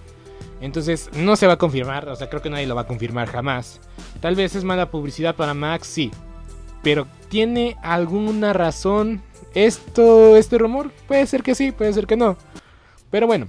entonces 0.65 1.10
no 1.15 1.36
se 1.36 1.47
va 1.47 1.54
a 1.54 1.58
confirmar, 1.58 2.10
o 2.10 2.15
sea, 2.15 2.28
creo 2.30 2.41
que 2.41 2.49
nadie 2.49 2.65
lo 2.65 2.75
va 2.75 2.82
a 2.82 2.88
confirmar 2.88 3.28
jamás. 3.28 3.80
Tal 4.19 4.36
vez 4.36 4.56
es 4.56 4.63
mala 4.63 4.89
publicidad 4.89 5.36
para 5.36 5.54
Max, 5.54 5.88
sí. 5.88 6.12
Pero 6.82 7.08
¿tiene 7.30 7.78
alguna 7.84 8.51
razón 8.51 9.21
esto, 9.54 10.36
este 10.36 10.58
rumor? 10.58 10.91
Puede 11.08 11.28
ser 11.28 11.43
que 11.43 11.56
sí, 11.56 11.71
puede 11.71 11.93
ser 11.93 12.08
que 12.08 12.17
no. 12.17 12.36
Pero 13.12 13.28
bueno. 13.28 13.47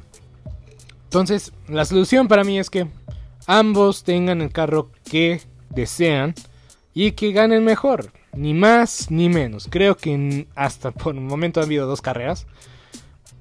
Entonces, 1.05 1.53
la 1.69 1.85
solución 1.85 2.29
para 2.29 2.45
mí 2.45 2.59
es 2.59 2.69
que 2.69 2.87
ambos 3.47 4.05
tengan 4.05 4.43
el 4.43 4.53
carro 4.53 4.91
que 5.05 5.41
desean 5.71 6.35
y 6.93 7.13
que 7.13 7.33
ganen 7.33 7.65
mejor. 7.65 8.13
Ni 8.35 8.53
más 8.53 9.11
ni 9.11 9.29
menos. 9.29 9.69
Creo 9.71 9.97
que 9.97 10.47
hasta 10.55 10.91
por 10.91 11.15
un 11.15 11.27
momento 11.27 11.61
han 11.61 11.67
habido 11.67 11.87
dos 11.87 12.03
carreras. 12.03 12.47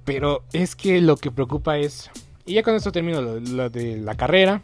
Pero 0.06 0.44
es 0.54 0.76
que 0.76 1.02
lo 1.02 1.18
que 1.18 1.32
preocupa 1.32 1.78
es 1.78 2.10
y 2.46 2.54
ya 2.54 2.64
con 2.64 2.76
esto 2.76 2.92
termino 2.92 3.22
lo, 3.22 3.70
de 3.70 3.98
la 3.98 4.16
carrera. 4.16 4.62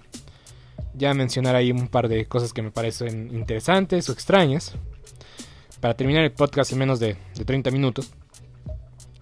Ya 0.94 1.14
mencionar 1.14 1.56
ahí 1.56 1.72
un 1.72 1.88
par 1.88 2.08
de 2.08 2.26
cosas 2.26 2.54
que 2.54 2.62
me 2.62 2.72
parecen 2.72 3.34
interesantes 3.34 4.08
o 4.10 4.12
extrañas. 4.12 4.76
Para 5.80 5.96
terminar 5.96 6.24
el 6.24 6.32
podcast 6.32 6.72
en 6.74 6.80
menos 6.80 7.00
de, 7.00 7.18
30 7.46 7.72
minutos. 7.72 8.12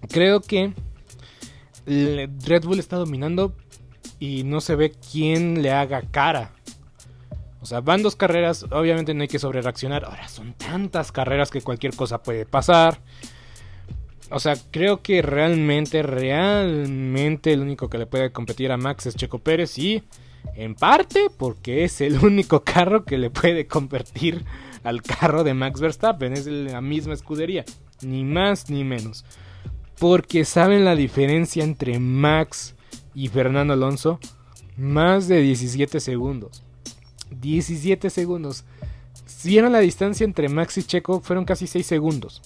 Creo 0.09 0.41
que 0.41 0.73
Red 1.85 2.63
Bull 2.63 2.79
está 2.79 2.97
dominando 2.97 3.55
y 4.19 4.43
no 4.43 4.59
se 4.59 4.75
ve 4.75 4.91
quién 5.11 5.61
le 5.61 5.71
haga 5.71 6.01
cara. 6.01 6.51
O 7.61 7.65
sea, 7.65 7.81
van 7.81 8.03
dos 8.03 8.15
carreras, 8.15 8.65
obviamente 8.71 9.13
no 9.13 9.21
hay 9.21 9.27
que 9.27 9.39
sobrereaccionar. 9.39 10.03
Ahora 10.05 10.27
son 10.27 10.53
tantas 10.53 11.11
carreras 11.11 11.49
que 11.49 11.61
cualquier 11.61 11.95
cosa 11.95 12.23
puede 12.23 12.45
pasar. 12.45 12.99
O 14.31 14.39
sea, 14.39 14.55
creo 14.71 15.01
que 15.01 15.21
realmente, 15.21 16.03
realmente 16.03 17.51
el 17.51 17.61
único 17.61 17.89
que 17.89 17.97
le 17.97 18.05
puede 18.05 18.31
competir 18.31 18.71
a 18.71 18.77
Max 18.77 19.07
es 19.07 19.15
Checo 19.15 19.39
Pérez 19.39 19.77
y 19.79 20.03
en 20.55 20.75
parte 20.75 21.27
porque 21.35 21.83
es 21.83 22.01
el 22.01 22.19
único 22.23 22.63
carro 22.63 23.05
que 23.05 23.17
le 23.17 23.29
puede 23.29 23.67
convertir 23.67 24.45
al 24.83 25.01
carro 25.01 25.43
de 25.43 25.53
Max 25.53 25.79
Verstappen. 25.79 26.33
Es 26.33 26.45
la 26.45 26.81
misma 26.81 27.13
escudería, 27.13 27.65
ni 28.01 28.23
más 28.23 28.69
ni 28.69 28.83
menos. 28.83 29.25
Porque 29.99 30.45
saben 30.45 30.85
la 30.85 30.95
diferencia 30.95 31.63
entre 31.63 31.99
Max 31.99 32.75
y 33.15 33.27
Fernando 33.27 33.73
Alonso. 33.73 34.19
Más 34.77 35.27
de 35.27 35.41
17 35.41 35.99
segundos. 35.99 36.63
17 37.31 38.09
segundos. 38.09 38.63
Si 39.25 39.57
era 39.57 39.69
la 39.69 39.79
distancia 39.79 40.23
entre 40.23 40.49
Max 40.49 40.77
y 40.77 40.83
Checo, 40.83 41.19
fueron 41.19 41.45
casi 41.45 41.67
6 41.67 41.85
segundos. 41.85 42.41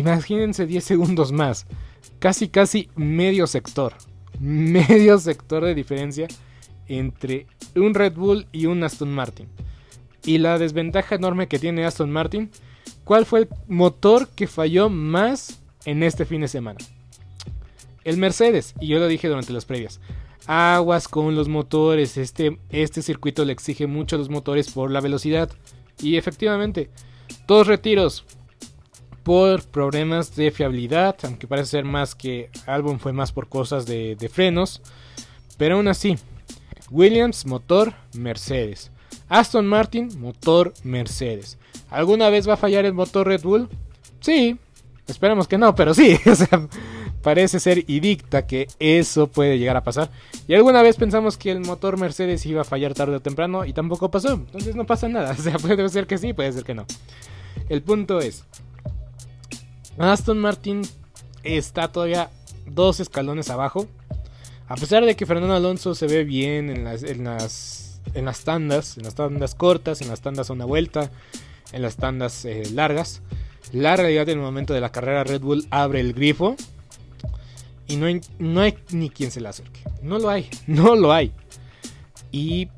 Imagínense 0.00 0.64
10 0.66 0.82
segundos 0.82 1.30
más. 1.30 1.66
Casi, 2.20 2.48
casi 2.48 2.88
medio 2.96 3.46
sector. 3.46 3.92
Medio 4.38 5.18
sector 5.18 5.62
de 5.62 5.74
diferencia 5.74 6.26
entre 6.88 7.46
un 7.76 7.92
Red 7.92 8.14
Bull 8.14 8.46
y 8.50 8.64
un 8.64 8.82
Aston 8.82 9.12
Martin. 9.12 9.46
Y 10.24 10.38
la 10.38 10.58
desventaja 10.58 11.16
enorme 11.16 11.48
que 11.48 11.58
tiene 11.58 11.84
Aston 11.84 12.10
Martin. 12.10 12.50
¿Cuál 13.04 13.26
fue 13.26 13.40
el 13.40 13.48
motor 13.68 14.28
que 14.28 14.46
falló 14.46 14.88
más 14.88 15.60
en 15.84 16.02
este 16.02 16.24
fin 16.24 16.40
de 16.40 16.48
semana? 16.48 16.78
El 18.02 18.16
Mercedes. 18.16 18.74
Y 18.80 18.86
yo 18.86 19.00
lo 19.00 19.06
dije 19.06 19.28
durante 19.28 19.52
las 19.52 19.66
previas. 19.66 20.00
Aguas 20.46 21.08
con 21.08 21.36
los 21.36 21.50
motores. 21.50 22.16
Este, 22.16 22.58
este 22.70 23.02
circuito 23.02 23.44
le 23.44 23.52
exige 23.52 23.86
mucho 23.86 24.16
a 24.16 24.18
los 24.18 24.30
motores 24.30 24.70
por 24.70 24.90
la 24.90 25.02
velocidad. 25.02 25.50
Y 26.00 26.16
efectivamente, 26.16 26.88
dos 27.46 27.66
retiros 27.66 28.24
por 29.22 29.64
problemas 29.64 30.34
de 30.34 30.50
fiabilidad, 30.50 31.16
aunque 31.22 31.46
parece 31.46 31.70
ser 31.70 31.84
más 31.84 32.14
que 32.14 32.50
álbum 32.66 32.98
fue 32.98 33.12
más 33.12 33.32
por 33.32 33.48
cosas 33.48 33.86
de, 33.86 34.30
frenos, 34.32 34.80
pero 35.58 35.76
aún 35.76 35.88
así, 35.88 36.16
Williams 36.90 37.46
motor 37.46 37.92
Mercedes, 38.14 38.90
Aston 39.28 39.66
Martin 39.66 40.08
motor 40.20 40.72
Mercedes. 40.84 41.58
¿Alguna 41.90 42.30
vez 42.30 42.48
va 42.48 42.54
a 42.54 42.56
fallar 42.56 42.84
el 42.84 42.94
motor 42.94 43.26
Red 43.26 43.42
Bull? 43.42 43.68
Sí, 44.20 44.56
esperemos 45.06 45.48
que 45.48 45.58
no, 45.58 45.74
pero 45.74 45.92
sí, 45.92 46.16
parece 47.22 47.60
ser 47.60 47.84
y 47.86 48.00
dicta 48.00 48.46
que 48.46 48.68
eso 48.78 49.26
puede 49.26 49.58
llegar 49.58 49.76
a 49.76 49.84
pasar. 49.84 50.10
Y 50.48 50.54
alguna 50.54 50.82
vez 50.82 50.96
pensamos 50.96 51.36
que 51.36 51.50
el 51.50 51.60
motor 51.60 51.98
Mercedes 51.98 52.46
iba 52.46 52.62
a 52.62 52.64
fallar 52.64 52.94
tarde 52.94 53.16
o 53.16 53.20
temprano 53.20 53.64
y 53.64 53.72
tampoco 53.72 54.10
pasó, 54.10 54.32
entonces 54.32 54.74
no 54.76 54.86
pasa 54.86 55.08
nada, 55.08 55.32
o 55.38 55.42
sea, 55.42 55.58
puede 55.58 55.88
ser 55.88 56.06
que 56.06 56.18
sí, 56.18 56.32
puede 56.32 56.52
ser 56.52 56.64
que 56.64 56.74
no. 56.74 56.86
El 57.68 57.82
punto 57.82 58.20
es, 58.20 58.44
Aston 60.08 60.38
Martin 60.38 60.82
está 61.42 61.92
todavía 61.92 62.30
dos 62.66 63.00
escalones 63.00 63.50
abajo. 63.50 63.86
A 64.68 64.76
pesar 64.76 65.04
de 65.04 65.16
que 65.16 65.26
Fernando 65.26 65.54
Alonso 65.54 65.94
se 65.94 66.06
ve 66.06 66.24
bien 66.24 66.70
en 66.70 66.84
las, 66.84 67.02
en 67.02 67.24
las, 67.24 68.00
en 68.14 68.24
las 68.24 68.44
tandas, 68.44 68.96
en 68.96 69.04
las 69.04 69.14
tandas 69.14 69.54
cortas, 69.54 70.00
en 70.00 70.08
las 70.08 70.20
tandas 70.20 70.48
a 70.48 70.52
una 70.52 70.64
vuelta, 70.64 71.10
en 71.72 71.82
las 71.82 71.96
tandas 71.96 72.44
eh, 72.44 72.62
largas, 72.72 73.20
la 73.72 73.96
realidad 73.96 74.28
en 74.28 74.38
el 74.38 74.44
momento 74.44 74.72
de 74.72 74.80
la 74.80 74.90
carrera 74.90 75.24
Red 75.24 75.42
Bull 75.42 75.66
abre 75.70 76.00
el 76.00 76.12
grifo 76.12 76.56
y 77.86 77.96
no 77.96 78.06
hay, 78.06 78.20
no 78.38 78.60
hay 78.60 78.76
ni 78.90 79.10
quien 79.10 79.30
se 79.30 79.40
le 79.40 79.48
acerque. 79.48 79.80
No 80.02 80.18
lo 80.18 80.30
hay, 80.30 80.48
no 80.66 80.94
lo 80.94 81.12
hay. 81.12 81.32
Y, 82.30 82.68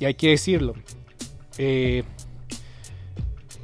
y 0.00 0.04
hay 0.06 0.14
que 0.14 0.30
decirlo. 0.30 0.74
Eh, 1.58 2.04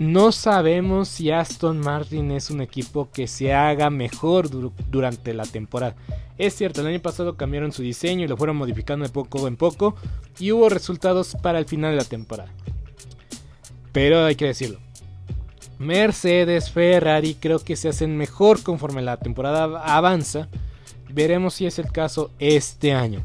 no 0.01 0.33
sabemos 0.33 1.09
si 1.09 1.31
Aston 1.31 1.79
Martin 1.79 2.31
es 2.31 2.49
un 2.49 2.63
equipo 2.63 3.11
que 3.13 3.27
se 3.27 3.53
haga 3.53 3.91
mejor 3.91 4.49
durante 4.91 5.35
la 5.35 5.45
temporada. 5.45 5.95
Es 6.39 6.55
cierto, 6.55 6.81
el 6.81 6.87
año 6.87 7.01
pasado 7.01 7.37
cambiaron 7.37 7.71
su 7.71 7.83
diseño 7.83 8.25
y 8.25 8.29
lo 8.29 8.39
fueron 8.39 8.57
modificando 8.57 9.05
de 9.05 9.13
poco 9.13 9.47
en 9.47 9.59
poco 9.59 9.95
y 10.39 10.53
hubo 10.53 10.71
resultados 10.71 11.37
para 11.43 11.59
el 11.59 11.67
final 11.67 11.91
de 11.91 11.99
la 11.99 12.05
temporada. 12.05 12.51
Pero 13.93 14.25
hay 14.25 14.37
que 14.37 14.47
decirlo, 14.47 14.79
Mercedes, 15.79 16.71
Ferrari 16.71 17.35
creo 17.35 17.59
que 17.59 17.77
se 17.77 17.91
hacen 17.91 18.17
mejor 18.17 18.63
conforme 18.63 19.03
la 19.03 19.19
temporada 19.19 19.65
avanza. 19.85 20.49
Veremos 21.11 21.53
si 21.53 21.67
es 21.67 21.79
el 21.79 21.93
caso 21.93 22.31
este 22.39 22.95
año. 22.95 23.23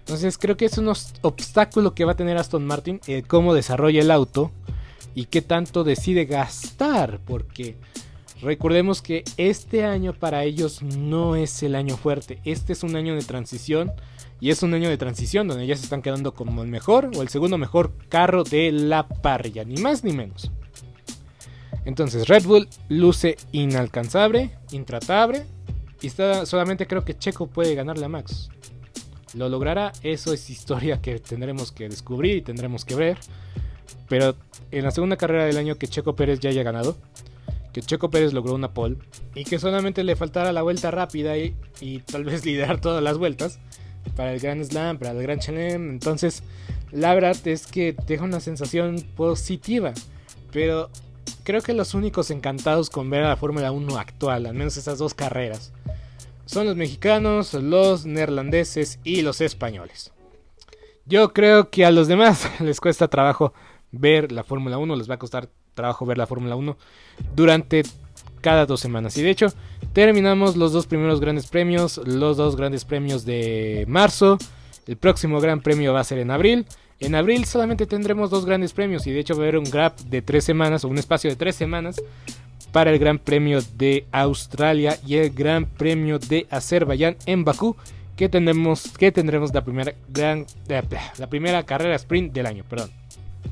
Entonces 0.00 0.38
creo 0.38 0.56
que 0.56 0.64
es 0.64 0.76
un 0.76 0.88
obstáculo 0.88 1.94
que 1.94 2.04
va 2.04 2.12
a 2.12 2.16
tener 2.16 2.36
Aston 2.36 2.66
Martin, 2.66 3.00
cómo 3.28 3.54
desarrolla 3.54 4.00
el 4.00 4.10
auto 4.10 4.50
y 5.16 5.24
qué 5.24 5.40
tanto 5.40 5.82
decide 5.82 6.26
gastar, 6.26 7.20
porque 7.24 7.74
recordemos 8.42 9.00
que 9.00 9.24
este 9.38 9.82
año 9.82 10.12
para 10.12 10.44
ellos 10.44 10.82
no 10.82 11.36
es 11.36 11.62
el 11.62 11.74
año 11.74 11.96
fuerte, 11.96 12.38
este 12.44 12.74
es 12.74 12.82
un 12.82 12.96
año 12.96 13.14
de 13.14 13.22
transición 13.22 13.92
y 14.40 14.50
es 14.50 14.62
un 14.62 14.74
año 14.74 14.90
de 14.90 14.98
transición 14.98 15.48
donde 15.48 15.66
ya 15.66 15.74
se 15.74 15.84
están 15.84 16.02
quedando 16.02 16.34
como 16.34 16.62
el 16.62 16.68
mejor 16.68 17.10
o 17.16 17.22
el 17.22 17.30
segundo 17.30 17.56
mejor 17.56 17.94
carro 18.10 18.44
de 18.44 18.70
la 18.70 19.08
parrilla, 19.08 19.64
ni 19.64 19.80
más 19.80 20.04
ni 20.04 20.12
menos. 20.12 20.52
Entonces 21.86 22.28
Red 22.28 22.44
Bull 22.44 22.68
luce 22.90 23.36
inalcanzable, 23.52 24.50
intratable 24.70 25.46
y 26.02 26.08
está, 26.08 26.44
solamente 26.44 26.86
creo 26.86 27.06
que 27.06 27.16
Checo 27.16 27.46
puede 27.46 27.74
ganarle 27.74 28.04
a 28.04 28.10
Max. 28.10 28.50
¿Lo 29.32 29.48
logrará? 29.48 29.92
Eso 30.02 30.34
es 30.34 30.50
historia 30.50 31.00
que 31.00 31.18
tendremos 31.20 31.72
que 31.72 31.88
descubrir 31.88 32.36
y 32.36 32.42
tendremos 32.42 32.84
que 32.84 32.96
ver. 32.96 33.18
Pero 34.08 34.36
en 34.70 34.84
la 34.84 34.90
segunda 34.90 35.16
carrera 35.16 35.44
del 35.44 35.56
año 35.56 35.76
que 35.76 35.88
Checo 35.88 36.16
Pérez 36.16 36.40
ya 36.40 36.50
haya 36.50 36.62
ganado, 36.62 36.96
que 37.72 37.82
Checo 37.82 38.10
Pérez 38.10 38.32
logró 38.32 38.54
una 38.54 38.72
pole 38.72 38.96
y 39.34 39.44
que 39.44 39.58
solamente 39.58 40.02
le 40.02 40.16
faltara 40.16 40.52
la 40.52 40.62
vuelta 40.62 40.90
rápida 40.90 41.36
y, 41.36 41.54
tal 42.10 42.24
vez 42.24 42.44
liderar 42.44 42.80
todas 42.80 43.02
las 43.02 43.18
vueltas 43.18 43.58
para 44.16 44.32
el 44.32 44.40
Grand 44.40 44.64
Slam, 44.64 44.98
para 44.98 45.10
el 45.10 45.22
Grand 45.22 45.40
Chelem. 45.40 45.90
Entonces, 45.90 46.42
la 46.90 47.14
verdad 47.14 47.36
es 47.46 47.66
que 47.66 47.94
deja 48.06 48.24
una 48.24 48.40
sensación 48.40 49.04
positiva. 49.14 49.92
Pero 50.52 50.88
creo 51.42 51.60
que 51.60 51.74
los 51.74 51.92
únicos 51.92 52.30
encantados 52.30 52.88
con 52.88 53.10
ver 53.10 53.24
a 53.24 53.28
la 53.28 53.36
Fórmula 53.36 53.72
1 53.72 53.98
actual, 53.98 54.46
al 54.46 54.54
menos 54.54 54.76
esas 54.76 54.98
dos 54.98 55.12
carreras, 55.12 55.72
son 56.46 56.66
los 56.66 56.76
mexicanos, 56.76 57.52
los 57.54 58.06
neerlandeses 58.06 59.00
y 59.04 59.22
los 59.22 59.40
españoles. 59.40 60.12
Yo 61.04 61.32
creo 61.32 61.70
que 61.70 61.84
a 61.84 61.90
los 61.90 62.08
demás 62.08 62.48
les 62.60 62.80
cuesta 62.80 63.08
trabajo 63.08 63.52
ver 63.98 64.32
la 64.32 64.44
Fórmula 64.44 64.78
1, 64.78 64.96
les 64.96 65.08
va 65.08 65.14
a 65.14 65.18
costar 65.18 65.48
trabajo 65.74 66.06
ver 66.06 66.18
la 66.18 66.26
Fórmula 66.26 66.56
1 66.56 66.76
durante 67.34 67.82
cada 68.40 68.66
dos 68.66 68.80
semanas. 68.80 69.16
Y 69.16 69.22
de 69.22 69.30
hecho, 69.30 69.48
terminamos 69.92 70.56
los 70.56 70.72
dos 70.72 70.86
primeros 70.86 71.20
grandes 71.20 71.46
premios, 71.46 71.98
los 72.04 72.36
dos 72.36 72.56
grandes 72.56 72.84
premios 72.84 73.24
de 73.24 73.84
marzo. 73.88 74.38
El 74.86 74.96
próximo 74.96 75.40
gran 75.40 75.60
premio 75.60 75.92
va 75.92 76.00
a 76.00 76.04
ser 76.04 76.18
en 76.18 76.30
abril. 76.30 76.66
En 76.98 77.14
abril 77.14 77.44
solamente 77.44 77.86
tendremos 77.86 78.30
dos 78.30 78.46
grandes 78.46 78.72
premios 78.72 79.06
y 79.06 79.12
de 79.12 79.20
hecho 79.20 79.34
va 79.34 79.40
a 79.40 79.42
haber 79.42 79.58
un 79.58 79.70
gap 79.70 79.98
de 79.98 80.22
tres 80.22 80.44
semanas 80.44 80.84
o 80.84 80.88
un 80.88 80.98
espacio 80.98 81.28
de 81.28 81.36
tres 81.36 81.54
semanas 81.54 81.96
para 82.72 82.90
el 82.90 82.98
Gran 82.98 83.18
Premio 83.18 83.60
de 83.76 84.06
Australia 84.12 84.98
y 85.06 85.16
el 85.16 85.30
Gran 85.30 85.66
Premio 85.66 86.18
de 86.18 86.46
Azerbaiyán 86.50 87.16
en 87.26 87.44
Bakú, 87.44 87.76
que 88.16 88.28
tendremos, 88.28 88.92
que 88.96 89.12
tendremos 89.12 89.52
la 89.52 89.64
primera 89.64 89.94
gran, 90.08 90.46
la 91.18 91.26
primera 91.28 91.62
carrera 91.64 91.96
sprint 91.96 92.32
del 92.32 92.46
año, 92.46 92.64
perdón. 92.68 92.90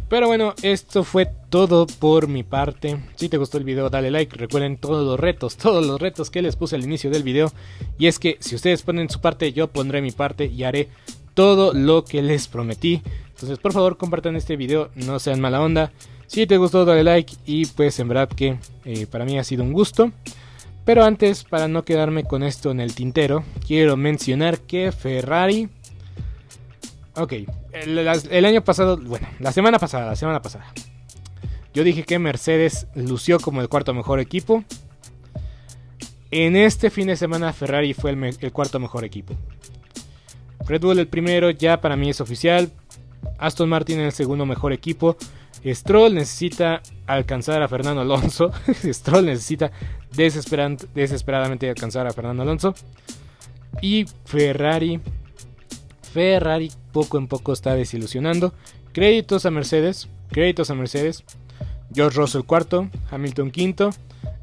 Pero 0.09 0.27
bueno, 0.27 0.55
esto 0.63 1.05
fue 1.05 1.29
todo 1.51 1.87
por 1.87 2.29
mi 2.29 2.43
parte. 2.43 2.99
Si 3.17 3.29
te 3.29 3.37
gustó 3.37 3.59
el 3.59 3.65
video, 3.65 3.91
dale 3.91 4.11
like. 4.11 4.37
Recuerden 4.37 4.77
todos 4.77 5.05
los 5.07 5.19
retos, 5.19 5.57
todos 5.59 5.85
los 5.87 6.01
retos 6.01 6.31
que 6.31 6.43
les 6.43 6.57
puse 6.57 6.77
al 6.77 6.85
inicio 6.85 7.11
del 7.11 7.23
video. 7.23 7.53
Y 7.99 8.07
es 8.07 8.19
que 8.19 8.37
si 8.41 8.55
ustedes 8.55 8.83
ponen 8.83 9.11
su 9.11 9.21
parte, 9.21 9.53
yo 9.53 9.69
pondré 9.69 10.03
mi 10.03 10.11
parte 10.11 10.47
y 10.47 10.65
haré 10.65 10.89
todo 11.35 11.73
lo 11.73 12.05
que 12.05 12.23
les 12.23 12.49
prometí. 12.49 13.03
Entonces, 13.31 13.59
por 13.59 13.73
favor, 13.73 13.97
compartan 13.97 14.37
este 14.37 14.57
video, 14.57 14.91
no 14.95 15.19
sean 15.19 15.41
mala 15.41 15.61
onda. 15.61 15.93
Si 16.27 16.47
te 16.47 16.57
gustó, 16.57 16.85
dale 16.85 17.05
like 17.05 17.35
y 17.45 17.67
pues 17.67 17.99
en 17.99 18.09
verdad 18.09 18.29
que 18.29 18.59
eh, 18.85 19.07
para 19.07 19.25
mí 19.25 19.39
ha 19.39 19.45
sido 19.45 19.63
un 19.63 19.73
gusto. 19.73 20.13
Pero 20.85 21.05
antes, 21.05 21.45
para 21.45 21.67
no 21.67 21.85
quedarme 21.85 22.25
con 22.25 22.43
esto 22.43 22.71
en 22.71 22.81
el 22.81 22.95
tintero, 22.95 23.43
quiero 23.67 23.97
mencionar 23.97 24.61
que 24.61 24.93
Ferrari... 24.93 25.69
Ok, 27.16 27.33
el, 27.72 28.44
año 28.44 28.64
pasado, 28.64 28.96
bueno, 28.96 29.29
la 29.38 29.53
semana 29.53 29.79
pasada, 29.79 30.07
la 30.07 30.16
semana 30.16 30.42
pasada. 30.42 30.66
Yo 31.72 31.85
dije 31.85 32.05
que 32.05 32.18
Mercedes 32.18 32.87
lució 32.94 33.38
como 33.38 33.61
el 33.61 33.68
cuarto 33.68 33.94
mejor 33.94 34.20
equipo. 34.20 34.64
En 36.31 36.57
este 36.57 36.90
fin 36.90 37.07
de 37.07 37.16
semana 37.16 37.53
Ferrari 37.53 37.94
fue 37.94 38.11
el, 38.11 38.37
el 38.40 38.53
cuarto 38.53 38.81
mejor 38.81 39.05
equipo. 39.05 39.35
Red 40.66 40.81
Bull 40.81 40.98
el 40.98 41.09
primero 41.09 41.50
ya 41.50 41.81
para 41.81 41.96
mí 41.96 42.11
es 42.11 42.20
oficial. 42.20 42.72
Aston 43.38 43.68
Martin 43.68 44.00
el 44.00 44.12
segundo 44.12 44.46
mejor 44.46 44.72
equipo. 44.72 45.16
Stroll 45.64 46.14
necesita 46.14 46.83
alcanzar 47.07 47.62
a 47.62 47.68
Fernando 47.68 48.03
Alonso. 48.03 48.50
Stroll 48.85 49.27
necesita 49.27 49.70
desesperadamente 50.12 51.68
alcanzar 51.68 52.07
a 52.07 52.12
Fernando 52.12 52.42
Alonso. 52.42 52.74
Y 53.81 54.05
Ferrari. 54.24 55.00
Ferrari 56.14 56.70
poco 56.92 57.18
en 57.18 57.27
poco 57.27 57.53
está 57.53 57.74
desilusionando. 57.74 58.55
Créditos 58.92 59.46
a 59.46 59.50
Mercedes. 59.50 60.09
Créditos 60.31 60.70
a 60.70 60.74
Mercedes. 60.77 61.24
George 61.92 62.16
Russell 62.16 62.42
cuarto. 62.42 62.88
Hamilton 63.11 63.50
quinto. 63.50 63.90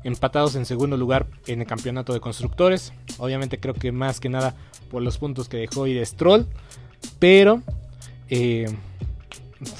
Empatados 0.04 0.56
en 0.56 0.66
segundo 0.66 0.98
lugar 0.98 1.28
en 1.48 1.62
el 1.62 1.68
campeonato 1.68 2.12
de 2.12 2.20
constructores. 2.20 2.92
Obviamente 3.20 3.58
creo 3.58 3.74
que 3.74 3.94
más 3.94 4.20
que 4.20 4.28
nada 4.28 4.54
por 4.90 5.02
los 5.02 5.18
puntos 5.18 5.48
que 5.48 5.58
dejó 5.58 5.88
ir 5.88 6.06
Stroll. 6.06 6.46
Pero... 7.20 7.62
Eh, 8.30 8.68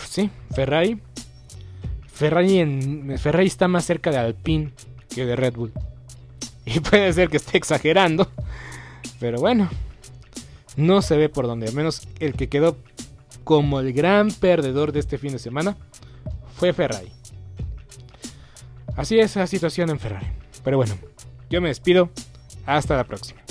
sí, 0.10 0.30
Ferrari 0.54 1.00
Ferrari, 2.22 2.60
en, 2.60 3.18
Ferrari 3.18 3.48
está 3.48 3.68
más 3.68 3.86
cerca 3.86 4.12
de 4.12 4.18
Alpine 4.18 4.72
que 5.10 5.26
de 5.26 5.36
Red 5.36 5.56
Bull. 5.56 5.74
Y 6.66 6.80
puede 6.80 7.12
ser 7.12 7.28
que 7.28 7.38
esté 7.38 7.58
exagerando. 7.58 8.30
Pero 9.20 9.40
bueno, 9.40 9.70
no 10.76 11.02
se 11.02 11.18
ve 11.18 11.30
por 11.30 11.48
dónde. 11.48 11.68
Al 11.68 11.74
menos 11.74 12.08
el 12.20 12.34
que 12.34 12.50
quedó 12.50 12.78
como 13.44 13.80
el 13.80 13.94
gran 13.94 14.32
perdedor 14.32 14.92
de 14.92 15.00
este 15.00 15.18
fin 15.18 15.32
de 15.34 15.40
semana 15.40 15.78
fue 16.56 16.74
Ferrari. 16.74 17.12
Así 18.96 19.20
es 19.20 19.36
la 19.36 19.48
situación 19.48 19.90
en 19.90 20.00
Ferrari. 20.00 20.28
Pero 20.64 20.78
bueno, 20.78 20.96
yo 21.50 21.62
me 21.62 21.70
despido. 21.70 22.12
Hasta 22.66 22.96
la 22.96 23.04
próxima. 23.04 23.42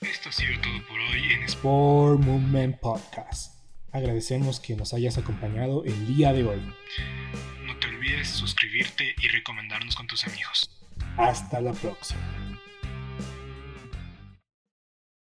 Esto 0.00 0.28
ha 0.28 0.32
sido 0.32 0.52
todo 0.60 0.86
por 0.88 0.98
hoy 0.98 1.32
en 1.32 1.42
Sport 1.42 2.20
Movement 2.20 2.78
Podcast. 2.78 3.58
Agradecemos 3.92 4.60
que 4.60 4.76
nos 4.76 4.94
hayas 4.94 5.18
acompañado 5.18 5.84
el 5.84 6.06
día 6.06 6.32
de 6.32 6.44
hoy. 6.44 6.60
No 7.66 7.76
te 7.78 7.88
olvides 7.88 8.28
suscribirte 8.28 9.16
y 9.20 9.28
recomendarnos 9.28 9.96
con 9.96 10.06
tus 10.06 10.24
amigos. 10.26 10.70
Hasta 11.16 11.60
la 11.60 11.72
próxima. 11.72 12.20